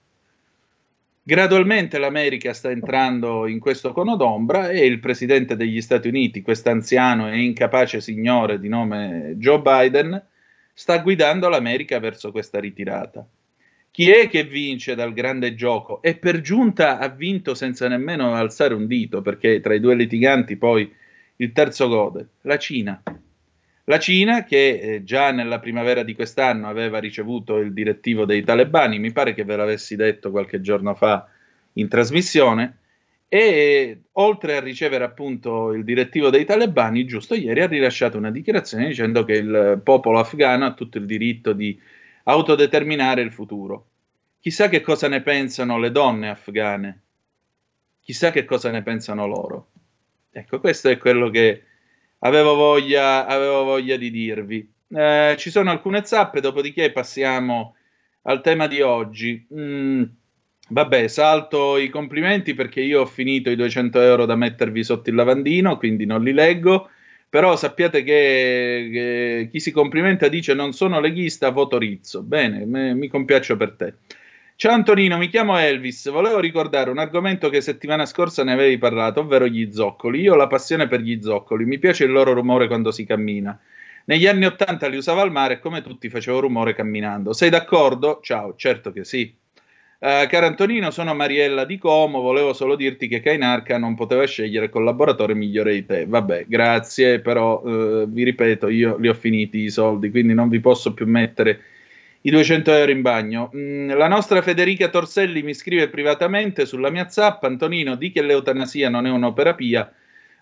[1.24, 7.32] Gradualmente l'America sta entrando in questo cono d'ombra e il presidente degli Stati Uniti, quest'anziano
[7.32, 10.24] e incapace signore di nome Joe Biden,
[10.71, 13.26] sta guidando l'America verso questa ritirata.
[13.89, 15.99] Chi è che vince dal grande gioco?
[16.03, 20.57] E per giunta ha vinto senza nemmeno alzare un dito, perché tra i due litiganti
[20.57, 20.93] poi
[21.38, 23.01] il terzo gode, la Cina.
[23.86, 28.97] La Cina, che eh, già nella primavera di quest'anno aveva ricevuto il direttivo dei talebani,
[28.97, 31.27] mi pare che ve l'avessi detto qualche giorno fa
[31.73, 32.77] in trasmissione,
[33.27, 38.88] e oltre a ricevere appunto il direttivo dei talebani, giusto ieri ha rilasciato una dichiarazione
[38.88, 41.77] dicendo che il popolo afghano ha tutto il diritto di
[42.23, 43.88] autodeterminare il futuro.
[44.39, 47.01] Chissà che cosa ne pensano le donne afghane,
[48.01, 49.71] chissà che cosa ne pensano loro.
[50.31, 51.63] Ecco, questo è quello che
[52.24, 54.67] avevo voglia, avevo voglia di dirvi.
[54.89, 57.76] Eh, ci sono alcune zappe, dopodiché passiamo
[58.24, 59.45] al tema di oggi.
[59.53, 60.03] Mm,
[60.69, 65.15] vabbè, salto i complimenti perché io ho finito i 200 euro da mettervi sotto il
[65.15, 66.89] lavandino, quindi non li leggo.
[67.30, 72.21] Però sappiate che, che chi si complimenta dice non sono leghista, voto Rizzo.
[72.21, 73.93] Bene, me, mi compiaccio per te.
[74.55, 76.09] Ciao Antonino, mi chiamo Elvis.
[76.09, 80.21] Volevo ricordare un argomento che settimana scorsa ne avevi parlato, ovvero gli zoccoli.
[80.21, 83.59] Io ho la passione per gli zoccoli, mi piace il loro rumore quando si cammina.
[84.05, 87.33] Negli anni Ottanta li usavo al mare e come tutti facevo rumore camminando.
[87.33, 88.19] Sei d'accordo?
[88.21, 89.35] Ciao, certo che sì.
[89.99, 94.69] Uh, caro Antonino, sono Mariella di Como, volevo solo dirti che Kainarca non poteva scegliere
[94.69, 96.05] collaboratore migliore di te.
[96.05, 100.59] Vabbè, grazie, però uh, vi ripeto, io li ho finiti i soldi, quindi non vi
[100.59, 101.59] posso più mettere
[102.26, 103.51] i 200 euro in bagno.
[103.55, 108.89] Mm, la nostra Federica Torselli mi scrive privatamente sulla mia zap, Antonino, di che l'eutanasia
[108.89, 109.91] non è un'opera pia,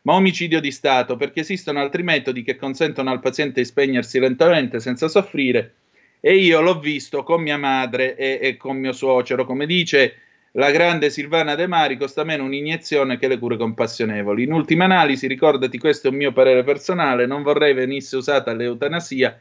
[0.04, 4.80] ma omicidio di Stato, perché esistono altri metodi che consentono al paziente di spegnersi lentamente
[4.80, 5.76] senza soffrire
[6.20, 10.16] e io l'ho visto con mia madre e, e con mio suocero, come dice
[10.52, 14.44] la grande Silvana De Mari costa meno un'iniezione che le cure compassionevoli.
[14.44, 19.40] In ultima analisi, ricordati, questo è un mio parere personale, non vorrei venisse usata l'eutanasia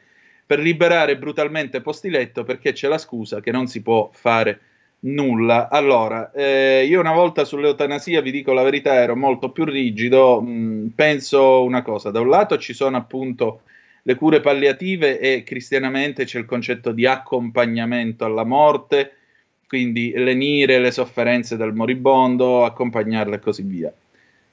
[0.51, 4.59] per liberare brutalmente postiletto perché c'è la scusa che non si può fare
[5.03, 5.69] nulla.
[5.69, 10.43] Allora, eh, io una volta sull'eutanasia, vi dico la verità, ero molto più rigido.
[10.43, 13.61] Mh, mm, penso una cosa, da un lato ci sono appunto
[14.03, 19.13] le cure palliative e cristianamente c'è il concetto di accompagnamento alla morte,
[19.69, 23.93] quindi lenire le sofferenze del moribondo, accompagnarle e così via.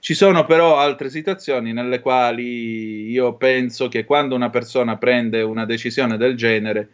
[0.07, 5.65] Ci sono però altre situazioni nelle quali io penso che quando una persona prende una
[5.65, 6.89] decisione del genere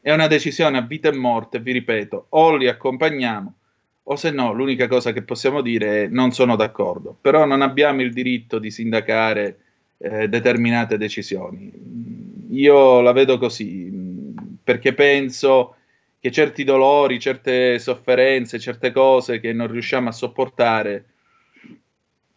[0.00, 3.54] è una decisione a vita e morte, vi ripeto, o li accompagniamo
[4.04, 8.00] o se no l'unica cosa che possiamo dire è non sono d'accordo, però non abbiamo
[8.00, 9.58] il diritto di sindacare
[9.98, 11.70] eh, determinate decisioni.
[12.52, 14.32] Io la vedo così
[14.64, 15.74] perché penso
[16.18, 21.04] che certi dolori, certe sofferenze, certe cose che non riusciamo a sopportare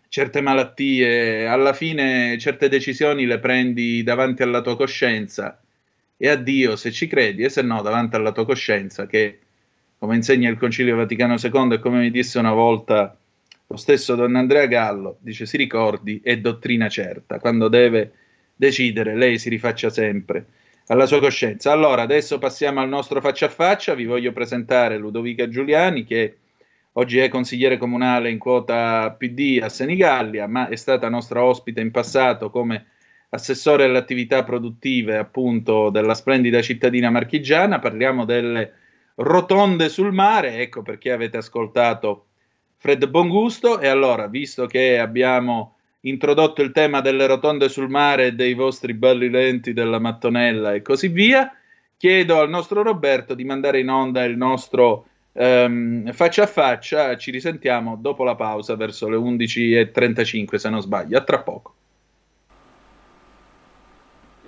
[0.10, 5.62] certe malattie, alla fine certe decisioni le prendi davanti alla tua coscienza
[6.18, 9.40] e addio se ci credi e se no davanti alla tua coscienza che
[10.00, 13.18] come insegna il Concilio Vaticano II e come mi disse una volta
[13.70, 18.12] lo stesso Don Andrea Gallo, dice si ricordi, è dottrina certa, quando deve
[18.56, 20.46] decidere lei si rifaccia sempre
[20.88, 21.72] alla sua coscienza.
[21.72, 26.38] Allora adesso passiamo al nostro faccia a faccia, vi voglio presentare Ludovica Giuliani che
[27.00, 31.92] Oggi è consigliere comunale in quota PD a Senigallia, ma è stata nostra ospite in
[31.92, 32.88] passato come
[33.30, 37.78] assessore alle attività produttive appunto della splendida cittadina marchigiana.
[37.78, 38.74] Parliamo delle
[39.14, 42.30] rotonde sul mare, ecco perché avete ascoltato
[42.78, 43.80] Fred Bongusto.
[43.80, 48.96] E allora, visto che abbiamo introdotto il tema delle rotonde sul mare e dei vostri
[48.96, 51.56] balli lenti della mattonella e così via,
[51.96, 55.07] chiedo al nostro Roberto di mandare in onda il nostro
[55.40, 61.16] Um, faccia a faccia, ci risentiamo dopo la pausa verso le 11.35 se non sbaglio.
[61.16, 61.74] A tra poco.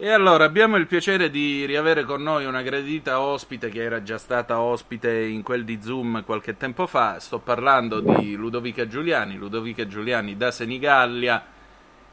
[0.02, 4.18] E allora abbiamo il piacere di riavere con noi una gradita ospite che era già
[4.18, 7.20] stata ospite in quel di Zoom qualche tempo fa.
[7.20, 11.44] Sto parlando di Ludovica Giuliani, Ludovica Giuliani da Senigallia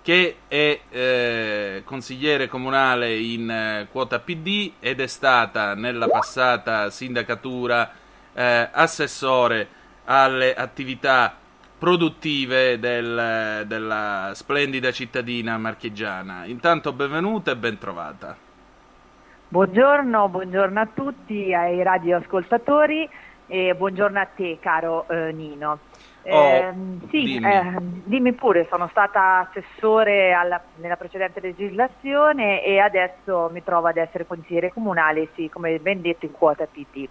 [0.02, 8.04] che è eh, consigliere comunale in eh, quota PD ed è stata nella passata sindacatura
[8.36, 9.68] eh, assessore
[10.04, 11.34] alle attività
[11.78, 16.44] produttive del, della splendida cittadina marchigiana.
[16.46, 18.36] Intanto benvenuta e ben trovata.
[19.48, 23.08] Buongiorno, buongiorno a tutti, ai radioascoltatori
[23.46, 25.84] e buongiorno a te caro eh, Nino.
[26.30, 26.72] Oh, Eh,
[27.08, 27.40] sì, dimmi.
[27.40, 33.96] eh, dimmi pure, sono stata assessore alla- nella precedente legislazione e adesso mi trovo ad
[33.98, 37.08] essere consigliere comunale, sì, come ben detto in quota PD.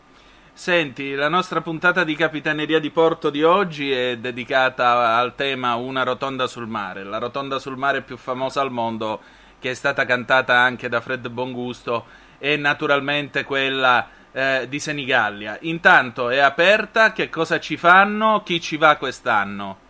[0.57, 6.03] Senti, la nostra puntata di Capitaneria di Porto di oggi è dedicata al tema Una
[6.03, 9.19] rotonda sul mare, la rotonda sul mare più famosa al mondo
[9.59, 12.05] che è stata cantata anche da Fred Bongusto
[12.37, 15.57] è naturalmente quella eh, di Senigallia.
[15.63, 19.84] Intanto è aperta, che cosa ci fanno, chi ci va quest'anno?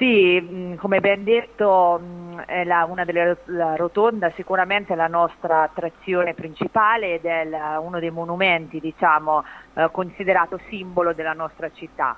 [0.00, 5.08] Sì, mh, come ben detto, mh, è la- una delle la rotonda sicuramente è la
[5.08, 9.42] nostra attrazione principale ed è la- uno dei monumenti, diciamo,
[9.74, 12.16] eh, considerato simbolo della nostra città.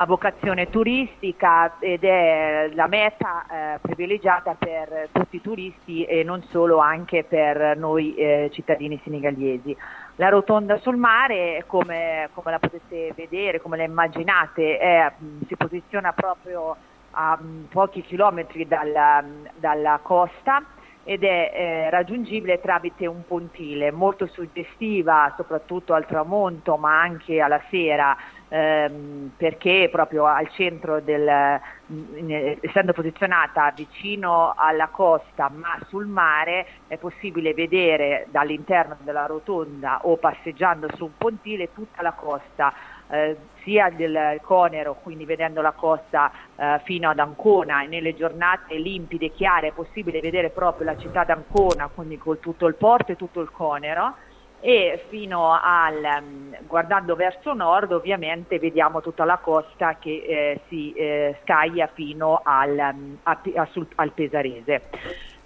[0.00, 6.40] Ha vocazione turistica ed è la meta eh, privilegiata per tutti i turisti e non
[6.44, 9.76] solo anche per noi eh, cittadini senegaliesi.
[10.16, 15.56] La rotonda sul mare, come, come la potete vedere, come la immaginate, è, mh, si
[15.56, 16.78] posiziona proprio
[17.18, 19.24] a mh, pochi chilometri dalla,
[19.56, 20.62] dalla costa
[21.02, 27.62] ed è eh, raggiungibile tramite un pontile molto suggestiva soprattutto al tramonto ma anche alla
[27.70, 28.14] sera
[28.48, 36.66] ehm, perché proprio al centro del in- essendo posizionata vicino alla costa ma sul mare
[36.86, 42.74] è possibile vedere dall'interno della rotonda o passeggiando su un pontile tutta la costa
[43.10, 48.76] eh, sia del Conero, quindi vedendo la costa eh, fino ad Ancona e nelle giornate
[48.76, 53.16] limpide chiare è possibile vedere proprio la città d'Ancona, quindi con tutto il porto e
[53.16, 54.14] tutto il Conero
[54.60, 60.92] e fino al mm, guardando verso nord ovviamente vediamo tutta la costa che eh, si
[60.94, 64.82] eh, scaglia fino al, mm, a a sul- al Pesarese.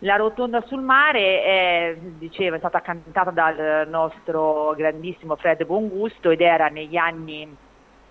[0.05, 6.41] La rotonda sul mare è, diceva, è stata cantata dal nostro grandissimo Fred Bongusto ed
[6.41, 7.57] era negli anni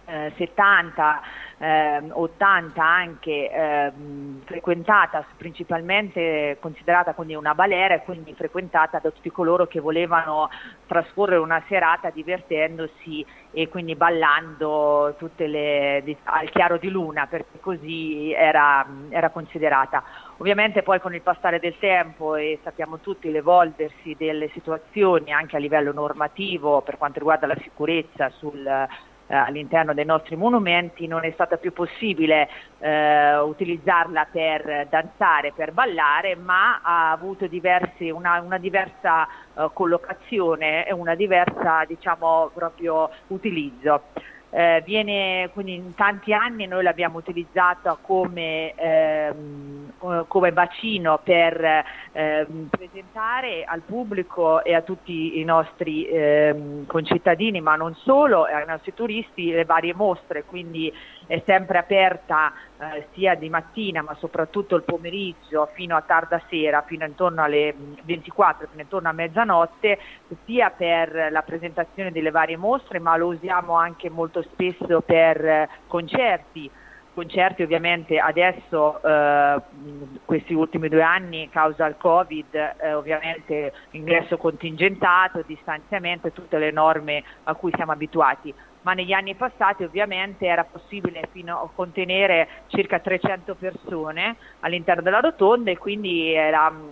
[0.06, 1.22] eh, 70,
[1.58, 9.30] ehm, 80 anche ehm, frequentata principalmente considerata quindi una balera e quindi frequentata da tutti
[9.30, 10.50] coloro che volevano
[10.88, 18.86] trascorrere una serata divertendosi e quindi ballando le, al chiaro di luna perché così era,
[19.10, 20.04] era considerata.
[20.42, 25.60] Ovviamente poi con il passare del tempo e sappiamo tutti l'evolversi delle situazioni anche a
[25.60, 28.88] livello normativo per quanto riguarda la sicurezza sul, eh,
[29.28, 36.36] all'interno dei nostri monumenti non è stata più possibile eh, utilizzarla per danzare, per ballare,
[36.36, 44.06] ma ha avuto diversi, una, una diversa eh, collocazione e una diversa diciamo proprio utilizzo.
[44.54, 51.86] Eh, viene quindi in tanti anni noi l'abbiamo utilizzata come, ehm, eh, come bacino per
[52.12, 58.66] ehm, presentare al pubblico e a tutti i nostri ehm, concittadini, ma non solo, ai
[58.68, 60.92] nostri turisti, le varie mostre, quindi
[61.32, 66.84] è sempre aperta eh, sia di mattina ma soprattutto il pomeriggio fino a tarda sera,
[66.86, 69.98] fino intorno alle mh, 24, fino intorno a mezzanotte,
[70.44, 75.70] sia per la presentazione delle varie mostre, ma lo usiamo anche molto spesso per eh,
[75.88, 76.70] concerti.
[77.14, 84.38] Concerti ovviamente adesso, eh, mh, questi ultimi due anni, causa il Covid, eh, ovviamente ingresso
[84.38, 90.46] contingentato, distanziamento e tutte le norme a cui siamo abituati ma negli anni passati ovviamente
[90.46, 91.30] era possibile
[91.76, 96.90] contenere circa 300 persone all'interno della rotonda e quindi era mm,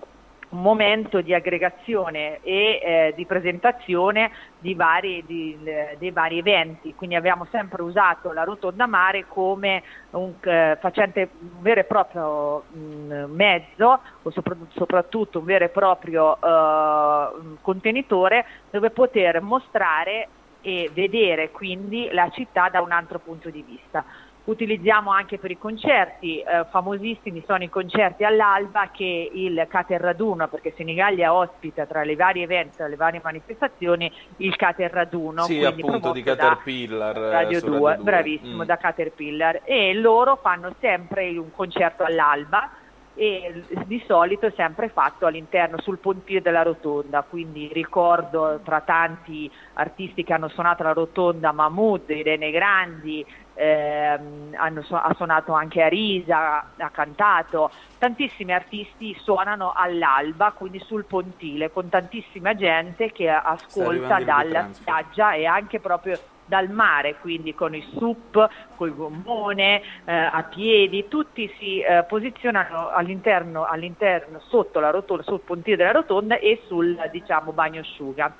[0.49, 5.59] un momento di aggregazione e eh, di presentazione di vari, di-
[5.97, 11.61] dei vari eventi, quindi abbiamo sempre usato la rotonda mare come un, eh, facente un
[11.61, 18.89] vero e proprio mh, mezzo o sopra- soprattutto un vero e proprio eh, contenitore dove
[18.89, 20.29] poter mostrare
[20.61, 24.03] e vedere quindi la città da un altro punto di vista.
[24.45, 30.47] Utilizziamo anche per i concerti, eh, famosissimi sono i concerti all'alba che il Cater Raduno,
[30.47, 35.43] perché Senigallia ospita tra i vari eventi, tra le varie manifestazioni, il Cater Raduno.
[35.43, 37.15] sì, appunto di Caterpillar.
[37.17, 38.03] eh, Radio su 2, Radio 2.
[38.11, 38.65] bravissimo, Mm.
[38.65, 42.71] da Caterpillar e loro fanno sempre un concerto all'alba
[43.15, 49.51] e di solito è sempre fatto all'interno sul pontile della rotonda, quindi ricordo tra tanti
[49.73, 56.71] artisti che hanno suonato la rotonda Mahmood, Irene Grandi, ehm, hanno, ha suonato anche Arisa,
[56.77, 64.69] ha cantato, tantissimi artisti suonano all'alba, quindi sul pontile, con tantissima gente che ascolta dalla
[64.71, 66.17] spiaggia e anche proprio
[66.49, 72.89] dal mare, quindi con il sup, col gommone, eh, a piedi, tutti si eh, posizionano
[72.89, 78.35] all'interno, all'interno, sotto la rotonda, sul pontile della rotonda e sul diciamo, bagno asciuga.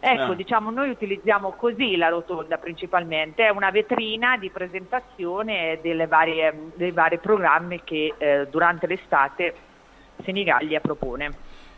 [0.00, 0.34] Ecco, Ah.
[0.34, 6.90] diciamo, noi utilizziamo così la rotonda principalmente, è una vetrina di presentazione delle varie, dei
[6.90, 9.54] vari programmi che eh, durante l'estate
[10.22, 11.30] Senigallia propone.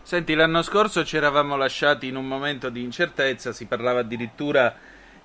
[0.02, 4.74] Senti, l'anno scorso ci eravamo lasciati in un momento di incertezza, si parlava addirittura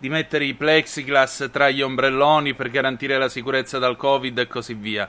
[0.01, 4.73] di mettere i plexiglass tra gli ombrelloni per garantire la sicurezza dal Covid e così
[4.73, 5.07] via.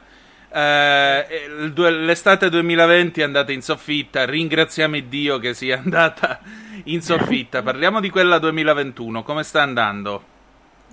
[0.53, 6.41] Eh, l'estate 2020 è andata in soffitta, ringraziamo Dio che sia andata
[6.85, 7.63] in soffitta.
[7.63, 10.25] Parliamo di quella 2021, come sta andando?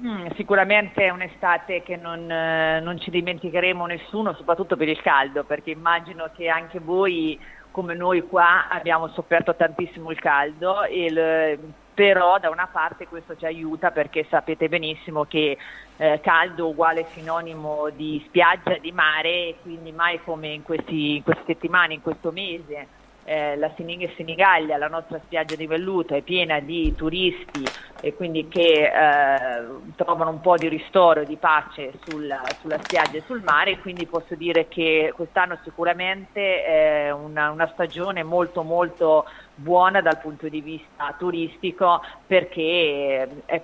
[0.01, 5.43] Mm, sicuramente è un'estate che non, eh, non ci dimenticheremo nessuno, soprattutto per il caldo,
[5.43, 7.37] perché immagino che anche voi,
[7.69, 11.59] come noi qua, abbiamo sofferto tantissimo il caldo, e il-
[11.99, 15.57] però da una parte questo ci aiuta perché sapete benissimo che
[15.97, 21.43] eh, caldo uguale sinonimo di spiaggia, di mare, quindi mai come in, questi, in queste
[21.45, 22.87] settimane, in questo mese.
[23.29, 27.63] Eh, la Senigallia, la nostra spiaggia di velluto, è piena di turisti
[28.01, 29.65] e quindi che eh,
[29.95, 34.33] trovano un po' di ristoro di pace sulla, sulla spiaggia e sul mare, quindi posso
[34.33, 41.13] dire che quest'anno sicuramente è una, una stagione molto molto buona dal punto di vista
[41.15, 43.61] turistico perché eh, è-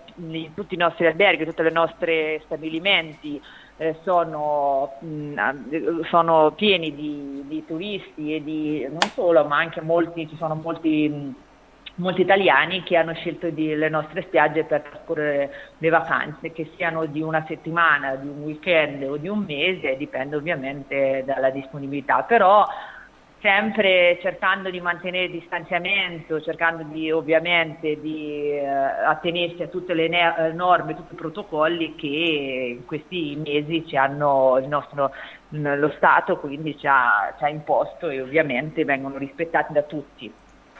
[0.53, 3.41] tutti i nostri alberghi, tutti i nostri stabilimenti
[3.77, 10.27] eh, sono, mh, sono pieni di, di turisti e di non solo, ma anche molti,
[10.29, 11.35] ci sono molti, mh,
[11.95, 17.05] molti italiani che hanno scelto di- le nostre spiagge per trascorrere le vacanze, che siano
[17.05, 22.23] di una settimana, di un weekend o di un mese, dipende ovviamente dalla disponibilità.
[22.23, 22.65] Però
[23.45, 30.07] sempre cercando di mantenere il distanziamento, cercando di ovviamente di eh, attenersi a tutte le
[30.07, 32.07] ne- eh, norme, tutti i protocolli che
[32.79, 35.13] in questi mesi ci hanno il nostro
[35.49, 40.33] mh, lo Stato quindi ci ha, ci ha imposto e ovviamente vengono rispettati da tutti.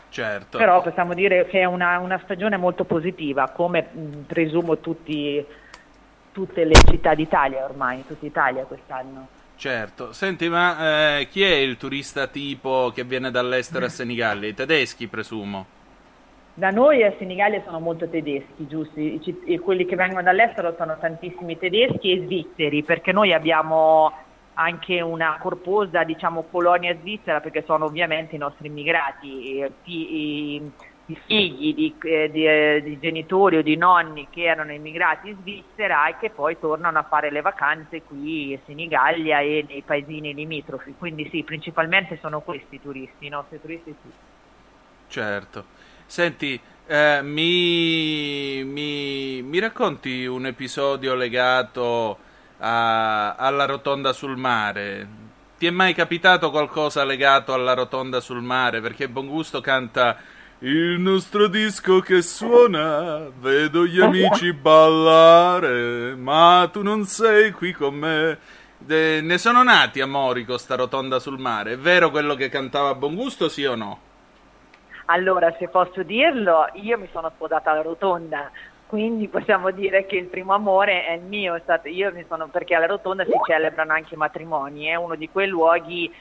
[0.10, 0.58] Certo.
[0.58, 5.46] Però possiamo dire che è una, una stagione molto positiva, come mh, presumo tutti,
[6.32, 9.35] tutte le città d'Italia ormai, tutta Italia quest'anno.
[9.58, 14.48] Certo, senti, ma eh, chi è il turista tipo che viene dall'estero a Senigallia?
[14.50, 15.72] I tedeschi, presumo.
[16.58, 18.98] Da noi a Senigallia sono molto tedeschi, giusto?
[19.00, 24.10] I quelli che vengono dall'estero sono tantissimi tedeschi e svizzeri, perché noi abbiamo
[24.54, 30.72] anche una corposa, diciamo, colonia svizzera, perché sono ovviamente i nostri immigrati, e i, i-
[31.08, 35.38] i figli di, eh, di, eh, di genitori o di nonni che erano immigrati in
[35.40, 40.34] Svizzera e che poi tornano a fare le vacanze qui a Senigallia e nei paesini
[40.34, 40.96] limitrofi.
[40.98, 44.14] Quindi sì, principalmente sono questi i turisti, i nostri turisti sì.
[45.08, 45.66] Certo.
[46.06, 52.20] Senti, eh, mi, mi, mi racconti un episodio legato
[52.58, 55.08] a- alla rotonda sul mare?
[55.58, 58.82] Ti è mai capitato qualcosa legato alla rotonda sul mare?
[58.82, 60.18] Perché Bongusto canta
[60.60, 67.94] il nostro disco che suona, vedo gli amici ballare, ma tu non sei qui con
[67.94, 68.38] me.
[68.78, 71.74] De- ne sono nati amori con sta rotonda sul mare.
[71.74, 74.00] È vero quello che cantava Bongusto, sì o no?
[75.08, 78.50] Allora, se posso dirlo, io mi sono sposata alla rotonda,
[78.88, 82.48] quindi possiamo dire che il primo amore è il mio, è stato, io mi sono,
[82.48, 86.12] perché alla rotonda si celebrano anche i matrimoni, è uno di quei luoghi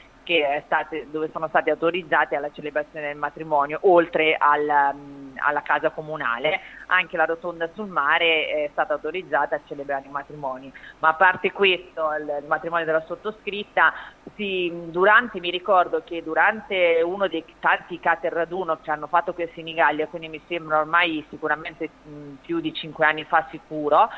[0.65, 6.59] state- dove sono stati autorizzati alla celebrazione del matrimonio, oltre al, mm, alla casa comunale,
[6.87, 10.71] anche la rotonda sul mare è stata autorizzata a celebrare i matrimoni.
[10.99, 13.93] Ma a parte questo, il, il matrimonio della sottoscritta,
[14.35, 19.43] sì, durante, mi ricordo che durante uno dei tanti cater raduno che hanno fatto qui
[19.43, 24.09] a Senigallia, quindi mi sembra ormai sicuramente mh, più di cinque anni fa sicuro,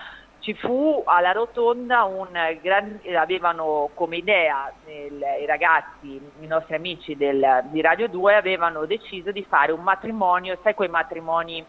[0.47, 2.29] ci fu alla rotonda un
[2.61, 8.85] gran, avevano come idea il- i ragazzi, i nostri amici del- di Radio 2 avevano
[8.85, 11.65] deciso di fare un matrimonio, sai quei matrimoni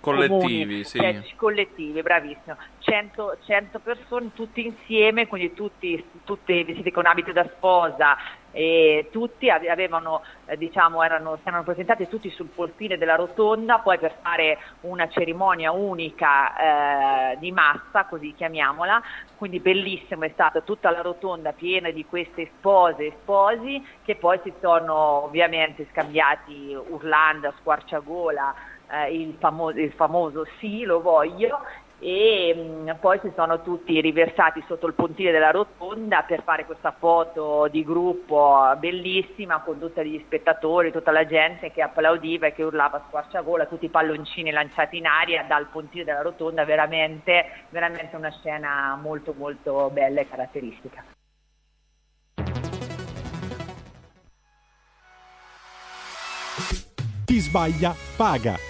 [0.00, 1.34] Collettivi, comuni, sì.
[1.36, 2.56] collettivi, bravissimo.
[2.78, 8.16] 100, 100 persone tutti insieme, quindi tutti, tutti vestiti con abito da sposa
[8.50, 13.78] e tutti ave- avevano, eh, diciamo, erano, si erano presentati tutti sul portile della rotonda
[13.78, 19.02] poi per fare una cerimonia unica eh, di massa, così chiamiamola,
[19.36, 24.40] quindi bellissimo è stata tutta la rotonda piena di queste spose e sposi che poi
[24.42, 31.60] si sono ovviamente scambiati urlando squarciagola eh, il, famo- il famoso sì lo voglio
[32.02, 36.94] e mh, poi si sono tutti riversati sotto il pontile della rotonda per fare questa
[36.98, 42.62] foto di gruppo bellissima con tutti gli spettatori, tutta la gente che applaudiva e che
[42.62, 48.16] urlava a squarciagola, tutti i palloncini lanciati in aria dal pontile della rotonda, veramente, veramente
[48.16, 51.04] una scena molto molto bella e caratteristica.
[57.26, 58.69] Chi sbaglia paga.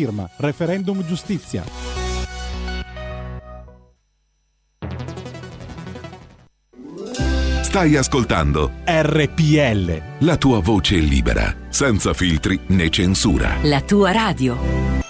[0.00, 0.30] firma.
[0.36, 1.62] Referendum giustizia.
[7.62, 10.24] Stai ascoltando RPL.
[10.24, 13.58] la tua voce libera, senza filtri né censura.
[13.62, 15.09] La tua radio.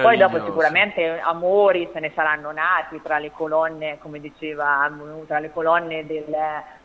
[0.00, 4.90] Poi dopo sicuramente amori se ne saranno nati tra le colonne, come diceva,
[5.26, 6.24] tra le colonne del,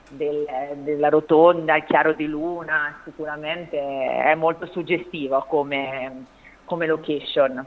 [0.10, 0.45] del-
[0.76, 6.26] della rotonda, il chiaro di luna, sicuramente è molto suggestivo come,
[6.66, 7.66] come location.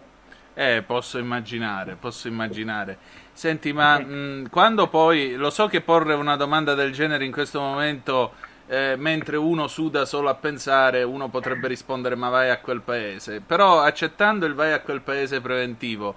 [0.54, 2.98] Eh, posso immaginare, posso immaginare.
[3.32, 7.58] Senti, ma mh, quando poi, lo so che porre una domanda del genere in questo
[7.60, 8.34] momento,
[8.72, 13.42] eh, mentre uno suda solo a pensare, uno potrebbe rispondere ma vai a quel paese.
[13.42, 16.14] Però accettando il vai a quel paese preventivo,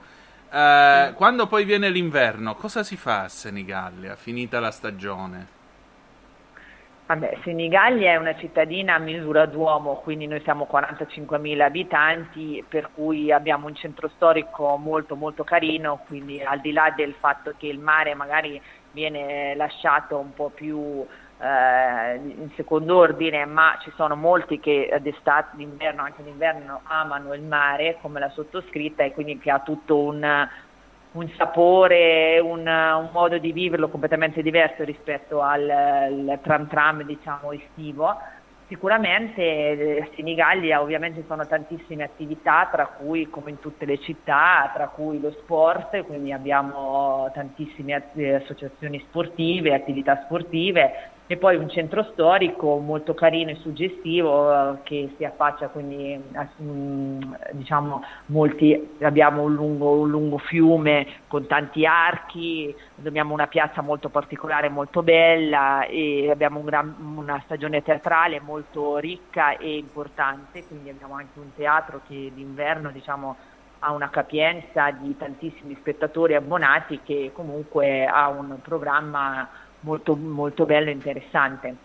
[0.49, 5.47] eh, quando poi viene l'inverno, cosa si fa a Senigallia, finita la stagione?
[7.07, 13.33] Vabbè, Senigallia è una cittadina a misura d'uomo, quindi noi siamo 45.000 abitanti, per cui
[13.33, 17.79] abbiamo un centro storico molto molto carino, quindi al di là del fatto che il
[17.79, 18.59] mare magari
[18.91, 21.05] viene lasciato un po' più
[21.45, 27.43] eh, in secondo ordine, ma ci sono molti che d'estate, d'inverno, anche d'inverno amano il
[27.43, 30.47] mare, come la sottoscritta, e quindi che ha tutto un,
[31.11, 37.51] un sapore, un, un modo di viverlo completamente diverso rispetto al, al tram tram diciamo
[37.51, 38.17] estivo.
[38.67, 43.99] Sicuramente eh, a Senigallia ovviamente ci sono tantissime attività, tra cui come in tutte le
[43.99, 51.55] città, tra cui lo sport, quindi abbiamo tantissime eh, associazioni sportive, attività sportive e poi
[51.55, 57.19] un centro storico molto carino e suggestivo eh, che si affaccia quindi a, mm,
[57.53, 64.09] diciamo molti abbiamo un lungo, un lungo fiume con tanti archi abbiamo una piazza molto
[64.09, 70.89] particolare molto bella e abbiamo un gran- una stagione teatrale molto ricca e importante quindi
[70.89, 73.35] abbiamo anche un teatro che d'inverno diciamo
[73.79, 79.47] ha una capienza di tantissimi spettatori abbonati che comunque ha un programma
[79.85, 81.75] molto, molto bello e interessante.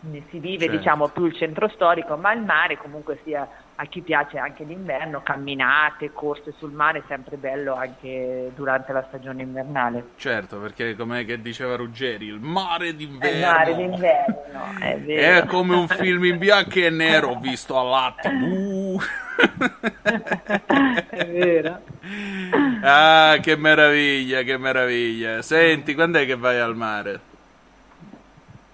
[0.00, 0.76] Quindi si vive Certo.
[0.76, 5.22] diciamo più il centro storico, ma il mare comunque sia a chi piace anche l'inverno,
[5.22, 10.10] camminate, corse sul mare, è sempre bello anche durante la stagione invernale.
[10.16, 13.36] Certo, perché come diceva Ruggeri, il mare d'inverno.
[13.36, 15.42] Il mare d'inverno, è vero.
[15.42, 19.00] È come un film in bianco e nero visto all'attimo.
[21.10, 21.80] è vero.
[22.82, 25.42] Ah, che meraviglia, che meraviglia.
[25.42, 27.27] Senti, quando è che vai al mare?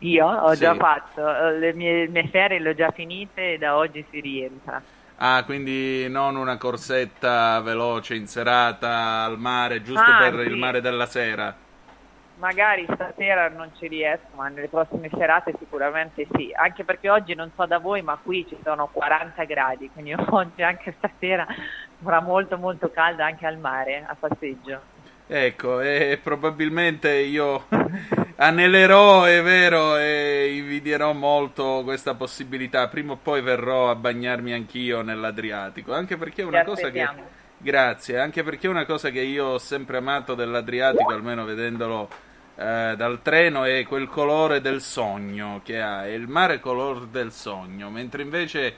[0.05, 0.61] Io ho Sì.
[0.61, 4.21] già fatto, eh, le mie, mie ferie le ho già finite e da oggi si
[4.21, 4.87] rientra.
[5.17, 10.47] Ah, quindi non una corsetta veloce in serata al mare, giusto Ah, per sì.
[10.47, 11.57] il mare della sera.
[12.37, 16.51] Magari stasera non ci riesco, ma nelle prossime serate sicuramente sì.
[16.53, 20.63] Anche perché oggi non so da voi, ma qui ci sono 40 gradi, quindi oggi
[20.63, 21.47] anche stasera
[22.03, 24.83] farà molto molto caldo anche al mare, a passeggio.
[25.27, 27.67] Ecco, e probabilmente io
[28.37, 32.89] anelerò, è vero, e invidierò molto questa possibilità.
[32.89, 37.09] Prima o poi verrò a bagnarmi anch'io nell'Adriatico, anche perché è una Ti cosa che...
[37.57, 42.11] Grazie, anche perché è una cosa che io ho sempre amato dell'Adriatico, almeno vedendolo
[42.57, 47.33] eh, dal treno, è quel colore del sogno che ha, è il mare color del
[47.33, 48.75] sogno, mentre invece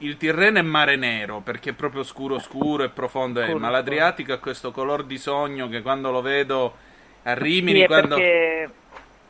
[0.00, 4.32] il Tirreno è mare nero perché è proprio scuro scuro e profondo, è, ma l'Adriatico
[4.32, 6.74] ha questo color di sogno che quando lo vedo
[7.22, 8.14] a Rimini, Sì, è quando...
[8.16, 8.70] perché...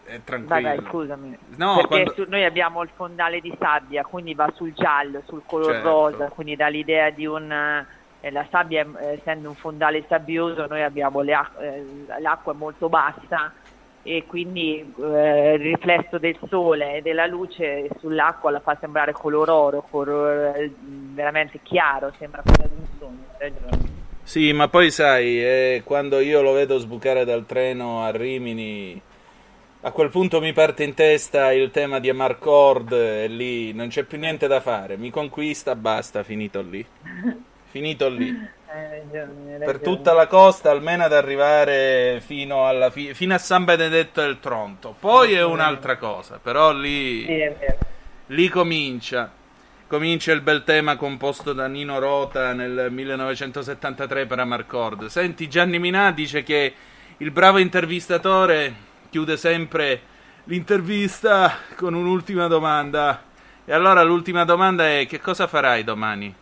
[0.04, 0.60] è tranquillo.
[0.68, 1.38] vai, scusami.
[1.56, 5.42] No, perché quando- su- noi abbiamo il fondale di sabbia, quindi va sul giallo, sul
[5.46, 5.88] color Certo.
[5.88, 7.50] rosa, quindi dà l'idea di un...
[8.20, 13.52] eh, la sabbia, eh, essendo un fondale sabbioso, noi abbiamo le eh, l'acqua molto bassa
[14.16, 19.48] e quindi eh, il riflesso del sole e della luce sull'acqua la fa sembrare color
[19.48, 23.88] oro, color eh, veramente chiaro, sembra come di un sogno.
[24.24, 29.00] Sì, ma poi sai, eh, quando io lo vedo sbucare dal treno a Rimini,
[29.82, 34.02] a quel punto mi parte in testa il tema di Amarcord e lì non c'è
[34.02, 36.84] più niente da fare, mi conquista, basta, finito lì.
[37.70, 38.58] Finito lì.
[38.70, 44.38] Per tutta la costa, almeno ad arrivare fino, alla fi- fino a San Benedetto del
[44.38, 44.94] Tronto.
[44.96, 47.52] Poi è un'altra cosa, però lì, Sì,
[48.26, 49.32] lì comincia.
[49.88, 55.06] Comincia il bel tema composto da Nino Rota nel 1973 per Amarcord.
[55.06, 56.72] Senti, Gianni Minà dice che
[57.16, 58.72] il bravo intervistatore
[59.10, 60.00] chiude sempre
[60.44, 63.24] l'intervista con un'ultima domanda.
[63.64, 66.32] E allora l'ultima domanda è: che cosa farai domani?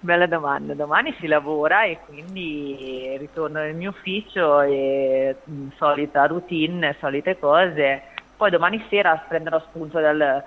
[0.00, 6.96] Bella domanda, domani si lavora e quindi ritorno nel mio ufficio e mh, solita routine,
[7.00, 8.02] solite cose.
[8.34, 10.42] Poi domani sera prenderò spunto dal,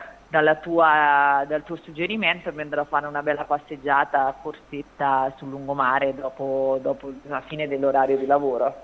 [0.62, 6.80] tua- dal tuo suggerimento e andrò a fare una bella passeggiata, corsetta sul lungomare dopo,
[6.82, 8.76] dopo la fine dell'orario di lavoro.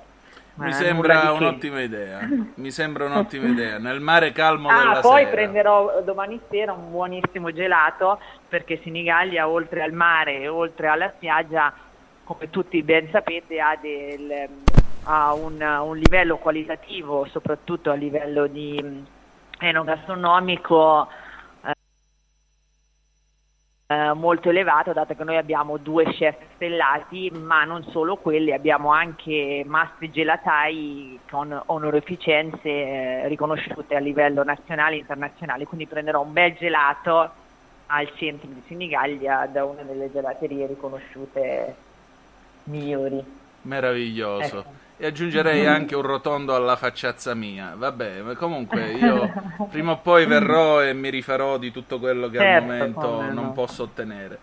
[0.58, 1.43] Mi Eh, sembra di che.
[1.43, 2.20] un'ottima idea.
[2.56, 3.78] Mi sembra un'ottima idea.
[3.80, 5.32] Nel mare calmo Ah, della poi sera.
[5.36, 11.74] prenderò domani sera un buonissimo gelato perché Senigallia, oltre al mare e oltre alla spiaggia,
[12.24, 14.47] come tutti ben sapete, ha, del-
[15.03, 18.99] ha un, un livello qualitativo, soprattutto a livello di mm,
[19.60, 21.08] enogastronomico
[23.88, 28.92] eh, molto elevato, dato che noi abbiamo due chef stellati, ma non solo quelli, abbiamo
[28.92, 36.34] anche mastri gelatai con onorificenze eh, riconosciute a livello nazionale e internazionale, quindi prenderò un
[36.34, 37.44] bel gelato
[37.88, 41.76] al centro di Senigallia da una delle gelaterie riconosciute
[42.64, 43.24] migliori.
[43.62, 44.60] Meraviglioso.
[44.60, 44.85] Ecco.
[44.98, 47.74] E aggiungerei anche un rotondo alla facciazza mia.
[47.76, 49.32] Vabbè, comunque io
[49.70, 53.28] prima o poi verrò e mi rifarò di tutto quello che al Certo, momento come
[53.32, 53.52] non no.
[53.52, 54.39] posso ottenere.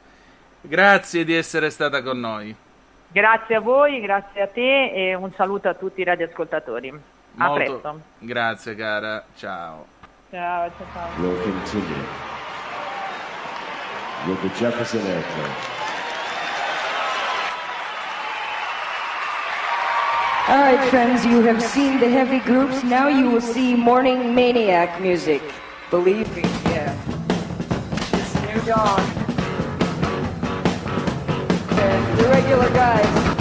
[0.60, 2.54] Grazie di essere stata con noi.
[3.08, 6.88] Grazie a voi, grazie a te e un saluto a tutti i radioascoltatori.
[6.88, 8.00] A Molto- presto.
[8.18, 9.86] Grazie cara, ciao.
[10.30, 11.20] Ciao, ciao, ciao.
[11.22, 12.04] We'll continue
[14.26, 15.81] with the Jefferson Airplane.
[20.48, 22.82] All right, friends, you have seen the heavy groups.
[22.82, 25.40] Now you will see morning maniac music.
[25.88, 26.98] Believe me, yeah.
[28.12, 29.00] It's new dawn.
[32.16, 33.31] The regular guys.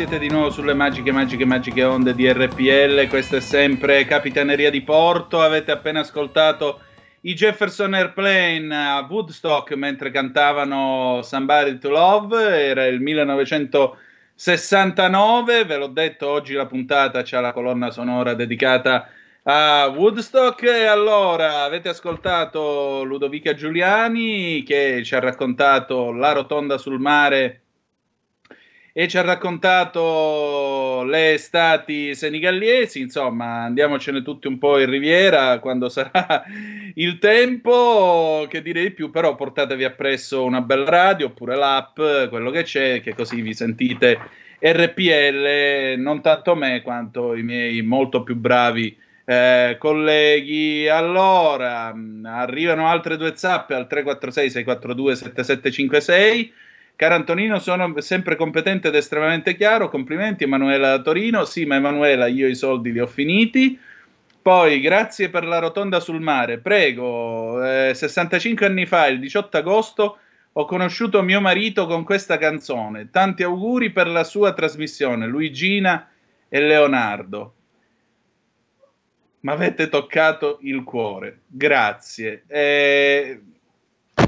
[0.00, 3.06] Siete di nuovo sulle magiche, magiche, magiche onde di RPL.
[3.06, 5.42] Questa è sempre Capitaneria di Porto.
[5.42, 6.80] Avete appena ascoltato
[7.20, 12.42] i Jefferson Airplane a Woodstock mentre cantavano Somebody to Love.
[12.42, 15.66] Era il 1969.
[15.66, 19.06] Ve l'ho detto, oggi la puntata c'ha la colonna sonora dedicata
[19.42, 20.62] a Woodstock.
[20.62, 27.64] E allora avete ascoltato Ludovica Giuliani che ci ha raccontato La rotonda sul mare
[28.92, 35.88] e ci ha raccontato le estati senigallesi, insomma andiamocene tutti un po' in riviera quando
[35.90, 36.44] sarà
[36.94, 42.50] il tempo, che direi di più, però portatevi appresso una bella radio oppure l'app, quello
[42.50, 44.18] che c'è, che così vi sentite
[44.58, 50.88] RPL, non tanto me quanto i miei molto più bravi eh, colleghi.
[50.88, 56.52] Allora, arrivano altre due zappe al 346 642 7756
[57.00, 59.88] Caro Antonino, sono sempre competente ed estremamente chiaro.
[59.88, 61.46] Complimenti, Emanuela da Torino.
[61.46, 63.80] Sì, ma Emanuela, io i soldi li ho finiti.
[64.42, 66.58] Poi, grazie per la rotonda sul mare.
[66.58, 70.18] Prego, eh, 65 anni fa, il 18 agosto,
[70.52, 73.08] ho conosciuto mio marito con questa canzone.
[73.08, 76.06] Tanti auguri per la sua trasmissione, Luigina
[76.50, 77.54] e Leonardo.
[79.40, 81.44] Mi avete toccato il cuore.
[81.46, 82.44] Grazie.
[82.46, 83.40] Eh,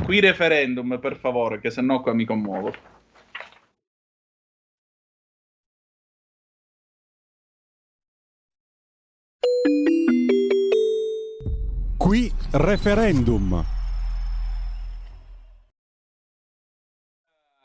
[0.04, 2.74] Qui referendum, per favore, che sennò qua mi commuovo.
[11.96, 13.64] Qui referendum.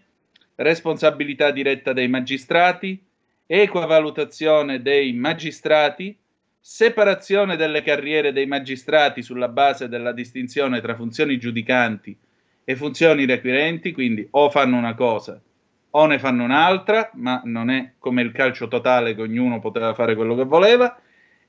[0.56, 3.00] responsabilità diretta dei magistrati,
[3.46, 6.18] equa valutazione dei magistrati,
[6.60, 12.18] separazione delle carriere dei magistrati sulla base della distinzione tra funzioni giudicanti
[12.64, 15.40] e funzioni requirenti, quindi o fanno una cosa
[15.92, 20.16] o ne fanno un'altra, ma non è come il calcio totale che ognuno poteva fare
[20.16, 21.00] quello che voleva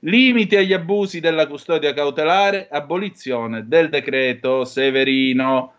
[0.03, 5.73] limiti agli abusi della custodia cautelare, abolizione del decreto Severino.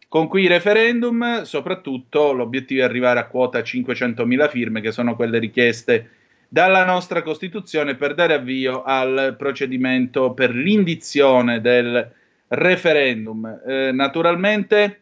[0.08, 6.10] con cui referendum, soprattutto l'obiettivo è arrivare a quota 500.000 firme che sono quelle richieste
[6.56, 12.10] dalla nostra Costituzione per dare avvio al procedimento per l'indizione del
[12.48, 13.60] referendum.
[13.68, 15.02] Eh, naturalmente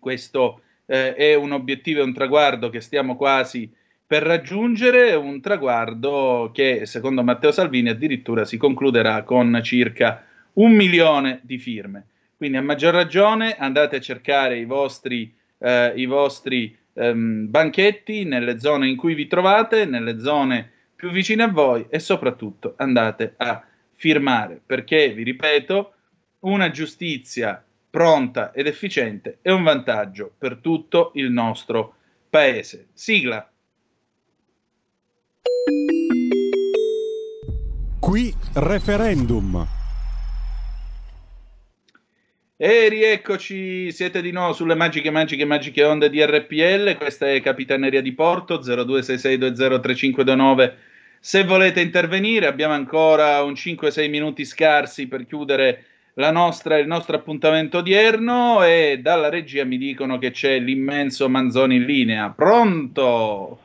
[0.00, 3.72] questo eh, è un obiettivo e un traguardo che stiamo quasi
[4.04, 10.24] per raggiungere, un traguardo che secondo Matteo Salvini addirittura si concluderà con circa
[10.54, 12.06] un milione di firme.
[12.36, 18.58] Quindi a maggior ragione andate a cercare i vostri, eh, i vostri ehm, banchetti nelle
[18.58, 23.64] zone in cui vi trovate, nelle zone più vicine a voi e soprattutto andate a
[23.92, 25.92] firmare perché, vi ripeto,
[26.40, 31.94] una giustizia pronta ed efficiente è un vantaggio per tutto il nostro
[32.28, 32.88] paese.
[32.92, 33.48] Sigla.
[38.00, 39.73] Qui referendum.
[42.56, 46.96] E rieccoci, siete di nuovo sulle magiche, magiche, magiche onde di RPL.
[46.96, 50.72] Questa è Capitaneria di Porto 0266203529.
[51.18, 57.78] Se volete intervenire, abbiamo ancora un 5-6 minuti scarsi per chiudere nostra, il nostro appuntamento
[57.78, 58.62] odierno.
[58.62, 62.30] E dalla regia mi dicono che c'è l'immenso Manzoni in linea.
[62.30, 63.58] Pronto?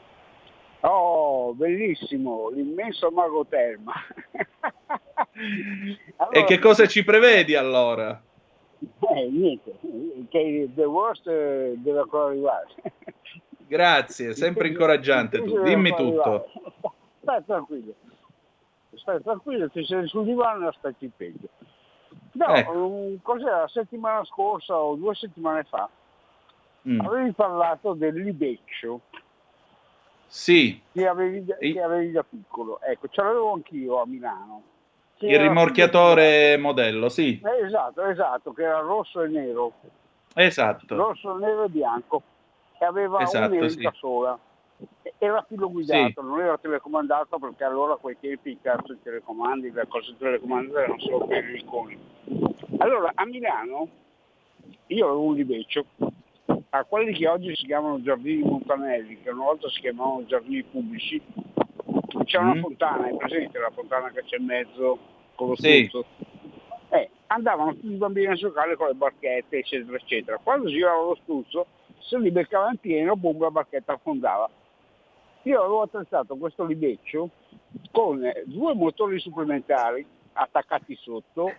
[0.80, 3.94] Oh, bellissimo, l'immenso mago Terma.
[6.18, 8.20] allora, e che cosa ci prevedi allora?
[8.80, 9.78] Eh, niente,
[10.30, 12.68] che The Worst eh, deve ancora arrivare.
[13.68, 15.62] Grazie, sempre incoraggiante tu.
[15.62, 16.48] Dimmi tutto.
[17.22, 17.94] Stai tranquillo,
[18.96, 21.50] stai tranquillo, ti sei sul divano e aspetti il peggio.
[22.32, 23.18] No, ecco.
[23.22, 25.90] cos'era la settimana scorsa o due settimane fa?
[26.88, 27.02] Mm.
[27.02, 29.02] Avevi parlato del libeccio.
[30.26, 30.82] Sì.
[30.92, 32.80] Che avevi, che avevi da piccolo.
[32.82, 34.64] Ecco, ce l'avevo anch'io a Milano
[35.22, 39.74] Il rimorchiatore modello, sì, Eh, esatto, esatto, che era rosso e nero,
[40.34, 40.96] esatto.
[40.96, 42.22] rosso, nero e bianco,
[42.80, 43.98] e aveva Esatto, un'elica sì.
[43.98, 44.40] sola.
[45.18, 49.72] Era filo guidato, non era telecomandato perché allora a quei tempi i cazzo di telecomandi,
[49.72, 52.00] le cose telecomandate erano solo per i iconi.
[52.78, 53.88] Allora a Milano
[54.88, 55.86] io avevo un libeccio
[56.70, 61.22] a quelli che oggi si chiamano giardini montanelli, che una volta si chiamavano giardini pubblici,
[62.30, 62.62] c'è una Mm.
[62.62, 65.00] fontana, è presente la fontana che c'è in mezzo
[65.34, 65.90] con lo Sì.
[66.90, 70.38] Eh, andavano tutti i bambini a giocare con le barchette, eccetera, eccetera.
[70.42, 71.66] Quando girava lo struzzo,
[71.98, 74.48] se li beccava in pieno, boom, la barchetta affondava.
[75.44, 77.30] Io avevo attrezzato questo libeccio
[77.92, 81.52] con due motori supplementari attaccati sotto,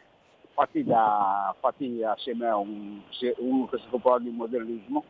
[0.53, 3.01] fatti, da, fatti assieme a un,
[3.39, 5.03] uno che si occupava di modellismo.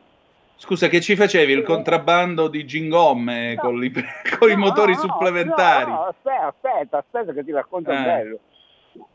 [0.55, 3.91] Scusa, che ci facevi il contrabbando di gingomme con, li-
[4.37, 5.89] con i No, motori no, no, supplementari?
[5.91, 8.03] No, no, aspetta, aspetta, aspetta che ti racconto il Eh.
[8.03, 8.39] bello.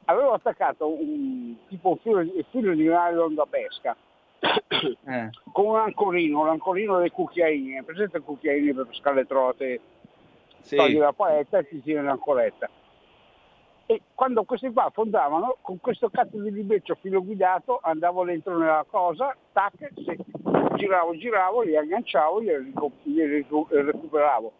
[0.07, 3.95] Avevo attaccato un tipo un filo, di- filo di nylon da pesca
[4.69, 5.31] Eh.
[5.53, 9.81] con un ancorino, l'ancorino dei cucchiaini, presente i cucchiaini per pescare le trote,
[10.63, 10.77] Sì.
[10.77, 12.69] togli la paletta e ti tiene l'ancoretta.
[13.89, 18.85] E quando questi qua affondavano, con questo cazzo di libeccio filo guidato andavo dentro nella
[18.89, 20.17] cosa, tac, se
[20.75, 24.53] giravo, giravo, li agganciavo, li, rico- li ricu- recuperavo.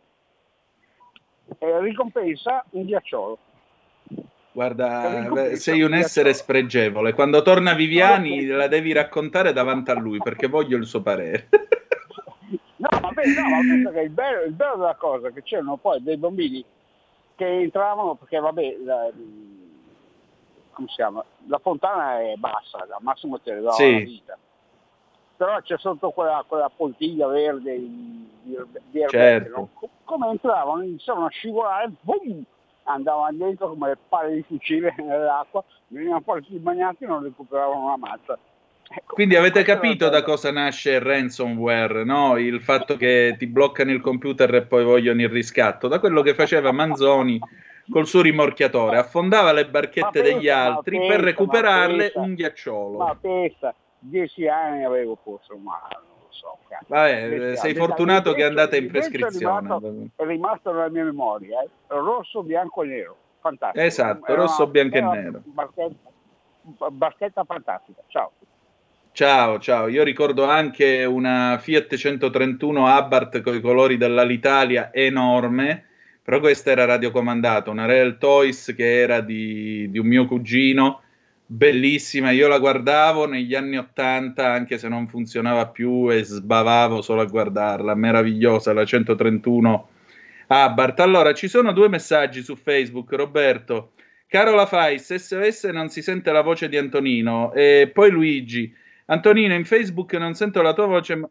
[1.59, 3.39] E ricompensa un ghiacciolo.
[4.53, 7.13] Guarda, beh, sei un essere spregevole.
[7.13, 11.49] Quando torna Viviani la devi raccontare davanti a lui perché voglio il suo parere.
[12.77, 16.03] No, vabbè, no, ma che il bello, il bello della cosa è che c'erano poi
[16.03, 16.65] dei bambini
[17.35, 19.11] che entravano perché vabbè, la,
[20.71, 21.23] come si chiama?
[21.49, 23.93] La fontana è bassa, al massimo te le dà Sì.
[23.93, 24.39] la vita.
[25.37, 29.51] Però c'è sotto quella, quella poltiglia verde di, di, erbette, Certo.
[29.51, 29.69] no?
[29.75, 32.45] Co- Come entravano, iniziavano a scivolare, boom!
[32.87, 37.85] andavano dentro come le palle di fucile nell'acqua, venivano fuori tutti bagnati e non recuperavano
[37.85, 38.39] una mazza.
[38.89, 42.37] Ecco, Quindi avete capito da cosa nasce il ransomware, no?
[42.37, 46.35] Il fatto che ti bloccano il computer e poi vogliono il riscatto, da quello che
[46.35, 47.41] faceva Manzoni
[47.91, 52.21] col suo rimorchiatore, affondava le barchette degli pensa, ma altri pensa, per recuperarle pensa.
[52.21, 52.99] un ghiacciolo.
[52.99, 56.59] Ma pensa, dieci anni avevo forse, ma non lo so.
[56.89, 59.57] Vabbè, sei fortunato che invece- andate in prescrizione.
[59.57, 61.69] È rimasto, è rimasto nella mia memoria, eh.
[61.89, 63.85] rosso, bianco e nero, fantastico.
[63.85, 65.41] Esatto, Era rosso, una- bianco e nero.
[65.45, 66.11] Barchetta,
[66.91, 68.33] barchetta fantastica, ciao.
[69.13, 69.89] Ciao, ciao.
[69.89, 75.87] Io ricordo anche una Fiat 131 Abarth con i colori dell'Alitalia enorme,
[76.23, 81.01] però questa era radiocomandata, una Real Toys che era di, di un mio cugino,
[81.47, 82.33] bellissima.
[82.33, 87.27] Io la guardavo negli anni 80, anche se non funzionava più e sbavavo solo a
[87.27, 89.89] guardarla, meravigliosa la 131
[90.49, 91.01] Abarth.
[91.01, 93.93] Allora, ci sono due messaggi su Facebook, Roberto.
[94.29, 97.53] Caro La Fais, SOS non si sente la voce di Antonino.
[97.53, 98.75] E poi Luigi.
[99.07, 101.31] Antonino, in Facebook non sento la tua voce,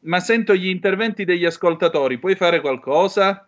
[0.00, 2.18] ma sento gli interventi degli ascoltatori.
[2.18, 3.46] Puoi fare qualcosa?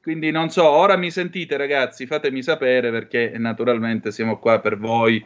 [0.00, 5.24] Quindi non so, ora mi sentite ragazzi, fatemi sapere perché naturalmente siamo qua per voi.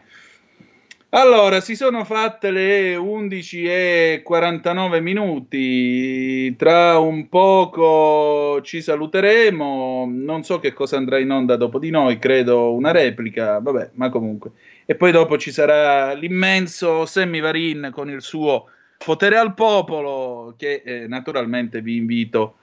[1.15, 10.43] Allora, si sono fatte le 11 e 49 minuti, tra un poco ci saluteremo, non
[10.43, 14.53] so che cosa andrà in onda dopo di noi, credo una replica, vabbè, ma comunque.
[14.86, 20.82] E poi dopo ci sarà l'immenso Sammy Varin con il suo Potere al Popolo, che
[20.82, 22.57] eh, naturalmente vi invito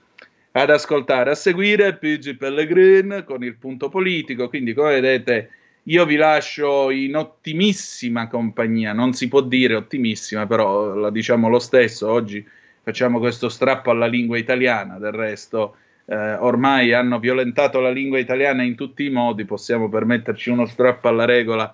[0.52, 1.30] ad ascoltare.
[1.30, 5.50] A seguire PG Pellegrin con il punto politico, quindi come vedete
[5.84, 11.58] io vi lascio in ottimissima compagnia, non si può dire ottimissima, però la diciamo lo
[11.58, 12.46] stesso, oggi
[12.82, 15.76] facciamo questo strappo alla lingua italiana, del resto
[16.10, 21.08] eh, ormai hanno violentato la lingua italiana in tutti i modi, possiamo permetterci uno strappo
[21.08, 21.72] alla regola.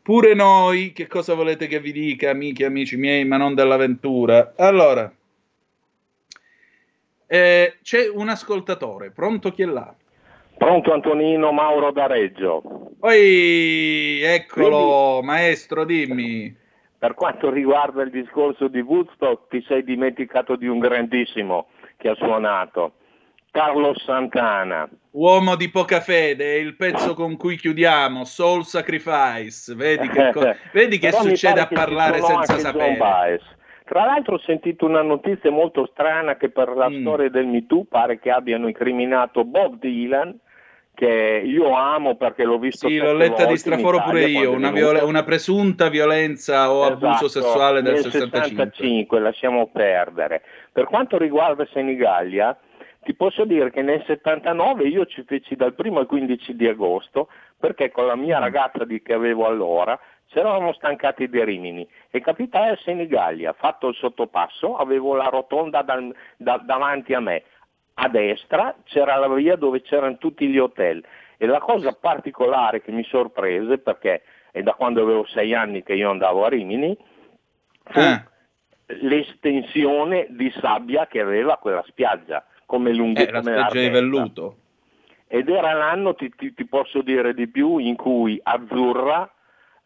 [0.00, 4.54] Pure noi, che cosa volete che vi dica, amici e amici miei, ma non dell'avventura?
[4.56, 5.12] Allora,
[7.32, 9.94] eh, c'è un ascoltatore, pronto chi è là?
[10.58, 12.90] Pronto Antonino Mauro da Reggio.
[13.00, 16.54] Poi, eccolo, maestro, dimmi.
[16.98, 22.14] Per quanto riguarda il discorso di Woodstock, ti sei dimenticato di un grandissimo che ha
[22.16, 22.92] suonato,
[23.50, 24.86] Carlos Santana.
[25.12, 29.74] Uomo di poca fede, è il pezzo con cui chiudiamo, Soul Sacrifice.
[29.74, 33.40] Vedi che, co- vedi che succede a parlare senza sapere.
[33.92, 37.00] Tra l'altro ho sentito una notizia molto strana che per la Mm.
[37.02, 40.34] storia del Me Too pare che abbiano incriminato Bob Dylan,
[40.94, 44.70] che io amo perché l'ho visto Sì, l'ho letta di straforo Italia pure io, una,
[44.70, 48.64] viole- una presunta violenza o abuso Esatto, sessuale del nel 65.
[48.64, 50.40] 65, lasciamo perdere.
[50.72, 52.58] Per quanto riguarda Senigallia,
[53.02, 57.28] ti posso dire che nel 79 io ci feci dal 1 al 15 di agosto
[57.58, 60.00] perché con la mia ragazza di, che avevo allora
[60.38, 61.86] eravamo stancati di Rimini.
[62.10, 67.42] E capitai a Senigallia, fatto il sottopasso, avevo la rotonda dal, da, davanti a me,
[67.94, 71.04] a destra c'era la via dove c'erano tutti gli hotel.
[71.36, 74.22] E la cosa particolare che mi sorprese, perché
[74.52, 76.96] è da quando avevo sei anni che io andavo a Rimini,
[77.84, 78.24] fu Eh.
[78.86, 84.56] l'estensione di sabbia che aveva quella spiaggia, come lunghezza Eh, la spiaggia di velluto.
[85.26, 89.28] ed era l'anno, ti, ti- ti posso dire di più, in cui Azzurra,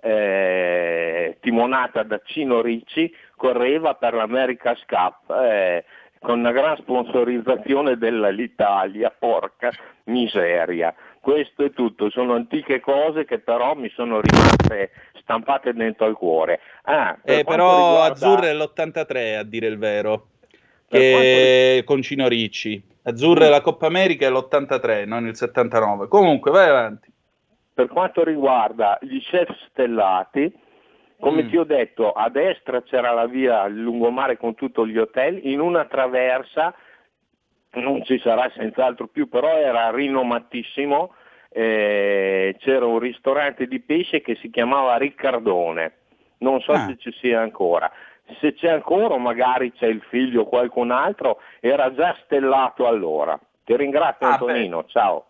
[0.00, 5.84] eh, timonata da Cino Ricci, correva per l'America's Cup eh,
[6.20, 9.70] con una gran sponsorizzazione dell'Italia, porca
[10.04, 10.94] miseria.
[11.20, 14.90] Questo è tutto, sono antiche cose che però mi sono rimaste
[15.20, 16.60] stampate dentro al cuore.
[16.84, 20.26] Ah, per Eh, quanto però riguarda- Azzurra è l'83 a dire il vero,
[20.88, 22.80] che con Cino Ricci.
[23.02, 26.06] Azzurra è la Coppa America è l'83, non il 79.
[26.08, 27.12] Comunque, vai avanti.
[27.76, 30.50] Per quanto riguarda gli chef stellati,
[31.20, 31.48] come Mm.
[31.50, 35.60] ti ho detto, a destra c'era la via al lungomare con tutti gli hotel, in
[35.60, 36.74] una traversa,
[37.72, 41.12] non ci sarà senz'altro più, però era rinomatissimo,
[41.50, 45.92] eh, c'era un ristorante di pesce che si chiamava Riccardone,
[46.38, 46.86] non so Ah.
[46.86, 47.92] se ci sia ancora.
[48.40, 53.38] Se c'è ancora magari c'è il figlio o qualcun altro, era già stellato allora.
[53.66, 55.26] Ti ringrazio Ah, Antonino, ciao.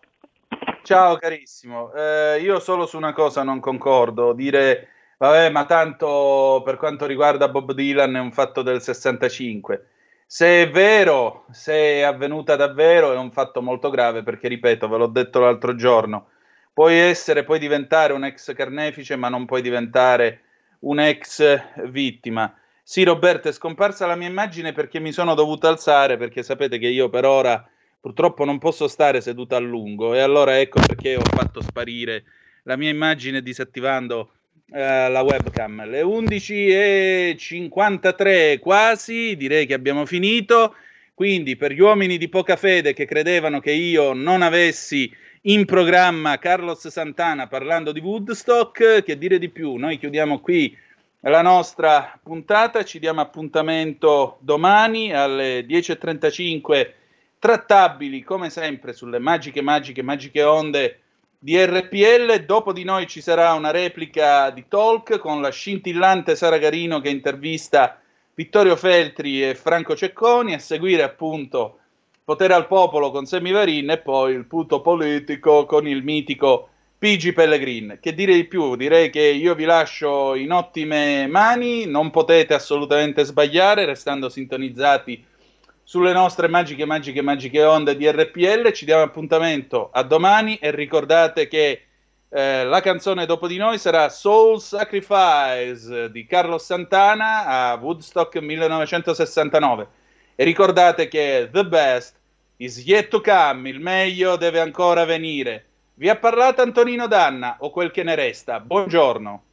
[0.83, 6.77] Ciao carissimo, Eh, io solo su una cosa non concordo, dire vabbè ma tanto per
[6.77, 9.87] quanto riguarda Bob Dylan è un fatto del 65.
[10.25, 14.97] Se è vero, se è avvenuta davvero è un fatto molto grave perché ripeto, ve
[14.97, 16.29] l'ho detto l'altro giorno,
[16.73, 20.41] puoi essere, puoi diventare un ex carnefice ma non puoi diventare
[20.79, 22.53] un'ex vittima.
[22.83, 26.87] Sì Roberto, è scomparsa la mia immagine perché mi sono dovuto alzare perché sapete che
[26.87, 27.67] io per ora
[28.07, 32.23] purtroppo non posso stare seduta a lungo e allora ecco perché ho fatto sparire
[32.63, 34.31] la mia immagine disattivando
[34.71, 35.85] eh, la webcam.
[35.85, 40.75] Le 11.53 quasi, direi che abbiamo finito.
[41.13, 46.37] Quindi per gli uomini di poca fede che credevano che io non avessi in programma
[46.37, 49.75] Carlos Santana parlando di Woodstock, che dire di più?
[49.75, 50.73] Noi chiudiamo qui
[51.21, 57.05] la nostra puntata, ci diamo appuntamento domani alle 10.35
[57.39, 60.99] trattabili come sempre sulle magiche, magiche, magiche onde
[61.37, 62.45] di RPL.
[62.45, 67.09] Dopo di noi ci sarà una replica di Talk con la scintillante Sara Garino che
[67.09, 67.99] intervista
[68.33, 70.53] Vittorio Feltri e Franco Cecconi.
[70.53, 71.79] A seguire, appunto,
[72.27, 77.99] Potere al Popolo con Semivarin e poi il punto politico con il mitico Pigi Pellegrin.
[78.01, 78.75] Che dire di più?
[78.75, 81.85] Direi che io vi lascio in ottime mani.
[81.85, 85.23] Non potete assolutamente sbagliare, restando sintonizzati
[85.87, 88.73] sulle nostre magiche, magiche, magiche onde di RPL.
[88.73, 91.83] Ci diamo appuntamento a domani e ricordate che
[92.27, 99.87] eh, la canzone dopo di noi sarà Soul Sacrifice di Carlos Santana a Woodstock 1969.
[100.35, 102.19] E ricordate che The Best
[102.57, 105.67] is yet to come, il meglio deve ancora venire.
[105.93, 108.59] Vi ha parlato Antonino Danna o quel che ne resta.
[108.59, 109.43] Buongiorno.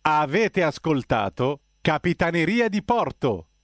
[0.00, 3.47] Avete ascoltato Capitaneria di Porto.